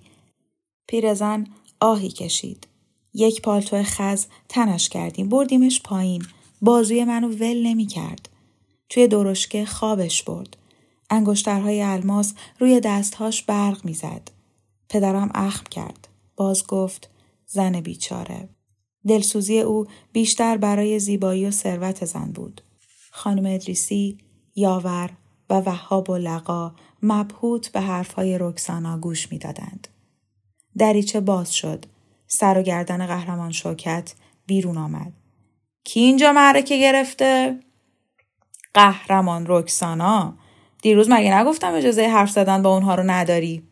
پیرزن 0.86 1.46
آهی 1.80 2.08
کشید. 2.08 2.66
یک 3.14 3.42
پالتو 3.42 3.82
خز 3.82 4.26
تنش 4.48 4.88
کردیم. 4.88 5.28
بردیمش 5.28 5.82
پایین. 5.82 6.24
بازوی 6.62 7.04
منو 7.04 7.28
ول 7.28 7.66
نمی 7.66 7.86
کرد. 7.86 8.28
توی 8.88 9.08
درشکه 9.08 9.64
خوابش 9.64 10.22
برد. 10.22 10.56
انگشترهای 11.10 11.82
الماس 11.82 12.34
روی 12.58 12.80
دستهاش 12.80 13.42
برق 13.42 13.84
می‌زد. 13.84 14.30
پدرم 14.88 15.30
اخم 15.34 15.64
کرد. 15.70 16.08
باز 16.36 16.66
گفت 16.66 17.10
زن 17.46 17.80
بیچاره. 17.80 18.48
دلسوزی 19.08 19.60
او 19.60 19.86
بیشتر 20.12 20.56
برای 20.56 20.98
زیبایی 20.98 21.46
و 21.46 21.50
ثروت 21.50 22.04
زن 22.04 22.32
بود. 22.32 22.62
خانم 23.18 23.54
ادریسی، 23.54 24.18
یاور 24.56 25.10
و 25.50 25.54
وهاب 25.54 26.10
و 26.10 26.16
لقا 26.16 26.74
مبهوت 27.02 27.68
به 27.68 27.80
حرفهای 27.80 28.38
رکسانا 28.40 28.98
گوش 28.98 29.32
می‌دادند. 29.32 29.88
دریچه 30.78 31.20
باز 31.20 31.54
شد. 31.54 31.84
سر 32.26 32.58
و 32.58 32.62
گردن 32.62 33.06
قهرمان 33.06 33.52
شوکت 33.52 34.14
بیرون 34.46 34.78
آمد. 34.78 35.12
کی 35.84 36.00
اینجا 36.00 36.32
معرکه 36.32 36.78
گرفته؟ 36.78 37.60
قهرمان 38.74 39.44
رکسانا. 39.48 40.34
دیروز 40.82 41.10
مگه 41.10 41.34
نگفتم 41.34 41.74
اجازه 41.74 42.08
حرف 42.08 42.30
زدن 42.30 42.62
با 42.62 42.74
اونها 42.74 42.94
رو 42.94 43.02
نداری؟ 43.02 43.62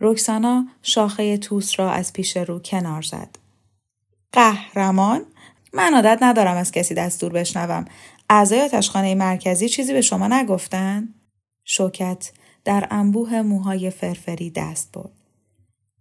رکسانا 0.00 0.66
شاخه 0.82 1.38
توس 1.38 1.78
را 1.78 1.90
از 1.90 2.12
پیش 2.12 2.36
رو 2.36 2.58
کنار 2.58 3.02
زد. 3.02 3.38
قهرمان؟ 4.32 5.24
من 5.72 5.94
عادت 5.94 6.18
ندارم 6.22 6.56
از 6.56 6.72
کسی 6.72 6.94
دستور 6.94 7.32
بشنوم. 7.32 7.84
اعضای 8.34 8.60
آتشخانه 8.60 9.14
مرکزی 9.14 9.68
چیزی 9.68 9.92
به 9.92 10.00
شما 10.00 10.28
نگفتن؟ 10.28 11.08
شوکت 11.64 12.32
در 12.64 12.88
انبوه 12.90 13.42
موهای 13.42 13.90
فرفری 13.90 14.50
دست 14.50 14.92
برد. 14.92 15.12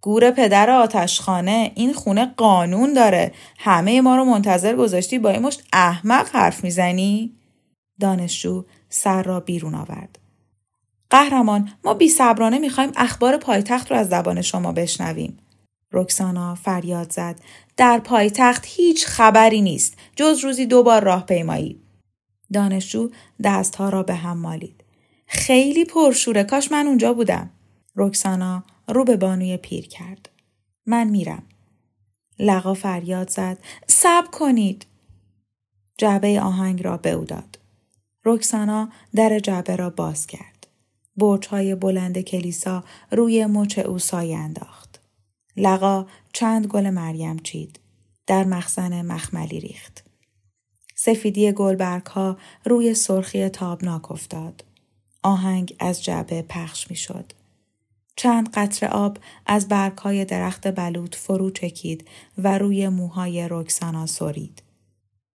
گور 0.01 0.31
پدر 0.31 0.69
آتشخانه 0.69 1.71
این 1.75 1.93
خونه 1.93 2.25
قانون 2.25 2.93
داره 2.93 3.31
همه 3.57 4.01
ما 4.01 4.15
رو 4.15 4.25
منتظر 4.25 4.75
گذاشتی 4.75 5.19
با 5.19 5.29
این 5.29 5.41
مشت 5.41 5.63
احمق 5.73 6.29
حرف 6.33 6.63
می‌زنی؟ 6.63 7.33
دانشجو 7.99 8.65
سر 8.89 9.23
را 9.23 9.39
بیرون 9.39 9.75
آورد. 9.75 10.19
قهرمان 11.09 11.71
ما 11.83 11.93
بی 11.93 12.09
صبرانه 12.09 12.59
می‌خوایم 12.59 12.91
اخبار 12.95 13.37
پایتخت 13.37 13.91
رو 13.91 13.97
از 13.97 14.09
زبان 14.09 14.41
شما 14.41 14.71
بشنویم. 14.71 15.37
رکسانا 15.91 16.55
فریاد 16.55 17.11
زد. 17.11 17.39
در 17.77 17.99
پایتخت 17.99 18.63
هیچ 18.67 19.05
خبری 19.05 19.61
نیست. 19.61 19.97
جز 20.15 20.39
روزی 20.39 20.65
دو 20.65 20.83
بار 20.83 21.03
راهپیمایی. 21.03 21.81
دانشجو 22.53 23.09
دستها 23.43 23.89
را 23.89 24.03
به 24.03 24.15
هم 24.15 24.37
مالید. 24.37 24.83
خیلی 25.27 25.85
پرشوره 25.85 26.43
کاش 26.43 26.71
من 26.71 26.87
اونجا 26.87 27.13
بودم. 27.13 27.49
رکسانا 27.95 28.63
رو 28.87 29.03
به 29.03 29.17
بانوی 29.17 29.57
پیر 29.57 29.87
کرد. 29.87 30.29
من 30.85 31.07
میرم. 31.07 31.43
لقا 32.39 32.73
فریاد 32.73 33.29
زد. 33.29 33.57
صبر 33.87 34.27
کنید. 34.27 34.85
جعبه 35.97 36.41
آهنگ 36.41 36.83
را 36.83 36.97
به 36.97 37.11
او 37.11 37.25
داد. 37.25 37.59
رکسانا 38.25 38.89
در 39.15 39.39
جعبه 39.39 39.75
را 39.75 39.89
باز 39.89 40.27
کرد. 40.27 40.67
های 41.49 41.75
بلند 41.75 42.21
کلیسا 42.21 42.83
روی 43.11 43.45
مچ 43.45 43.79
او 43.79 43.99
سایه 43.99 44.37
انداخت. 44.37 45.01
لقا 45.57 46.05
چند 46.33 46.67
گل 46.67 46.89
مریم 46.89 47.39
چید. 47.39 47.79
در 48.27 48.43
مخزن 48.43 49.01
مخملی 49.01 49.59
ریخت. 49.59 50.00
سفیدی 51.03 51.51
گلبرگ 51.51 52.05
ها 52.05 52.37
روی 52.65 52.93
سرخی 52.93 53.49
تابناک 53.49 54.11
افتاد. 54.11 54.63
آهنگ 55.23 55.75
از 55.79 56.03
جعبه 56.03 56.41
پخش 56.41 56.89
می 56.89 56.95
شد. 56.95 57.31
چند 58.15 58.49
قطر 58.49 58.87
آب 58.87 59.17
از 59.45 59.67
برگهای 59.67 60.25
درخت 60.25 60.75
بلوط 60.75 61.15
فرو 61.15 61.51
چکید 61.51 62.07
و 62.37 62.57
روی 62.57 62.89
موهای 62.89 63.47
رکسانا 63.49 64.05
سرید. 64.05 64.63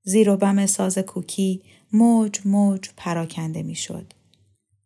زیر 0.02 0.30
و 0.30 0.36
بم 0.36 0.66
ساز 0.66 0.98
کوکی 0.98 1.62
موج 1.92 2.40
موج 2.44 2.88
پراکنده 2.96 3.62
می‌شد. 3.62 4.12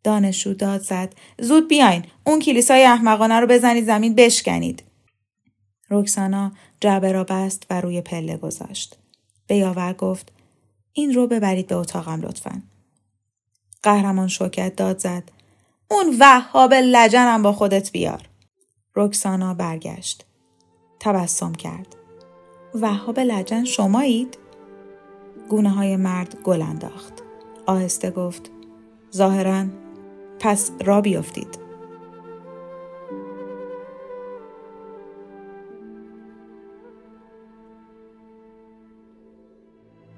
دانشجو 0.03 0.53
داد 0.53 0.81
زد 0.81 1.15
زود 1.39 1.67
بیاین 1.67 2.05
اون 2.25 2.39
کلیسای 2.39 2.83
احمقانه 2.83 3.39
رو 3.39 3.47
بزنید 3.47 3.85
زمین 3.85 4.15
بشکنید. 4.15 4.83
رکسانا 5.89 6.51
جعبه 6.79 7.11
را 7.11 7.23
بست 7.23 7.65
و 7.69 7.81
روی 7.81 8.01
پله 8.01 8.37
گذاشت. 8.37 8.97
به 9.47 9.55
یاور 9.55 9.93
گفت 9.93 10.31
این 10.93 11.13
رو 11.13 11.27
ببرید 11.27 11.67
به 11.67 11.75
اتاقم 11.75 12.21
لطفا. 12.21 12.61
قهرمان 13.83 14.27
شوکت 14.27 14.75
داد 14.75 14.99
زد 14.99 15.23
اون 15.87 16.15
وهاب 16.19 16.73
لجنم 16.73 17.41
با 17.41 17.53
خودت 17.53 17.91
بیار. 17.91 18.21
رکسانا 18.95 19.53
برگشت. 19.53 20.25
تبسم 20.99 21.53
کرد. 21.53 21.95
وهاب 22.73 23.19
لجن 23.19 23.63
شمایید؟ 23.63 24.37
گونه 25.49 25.69
های 25.69 25.95
مرد 25.95 26.35
گل 26.43 26.61
انداخت. 26.61 27.13
آهسته 27.65 28.11
گفت 28.11 28.51
ظاهرا 29.15 29.65
پس 30.39 30.71
را 30.85 31.01
بیفتید. 31.01 31.70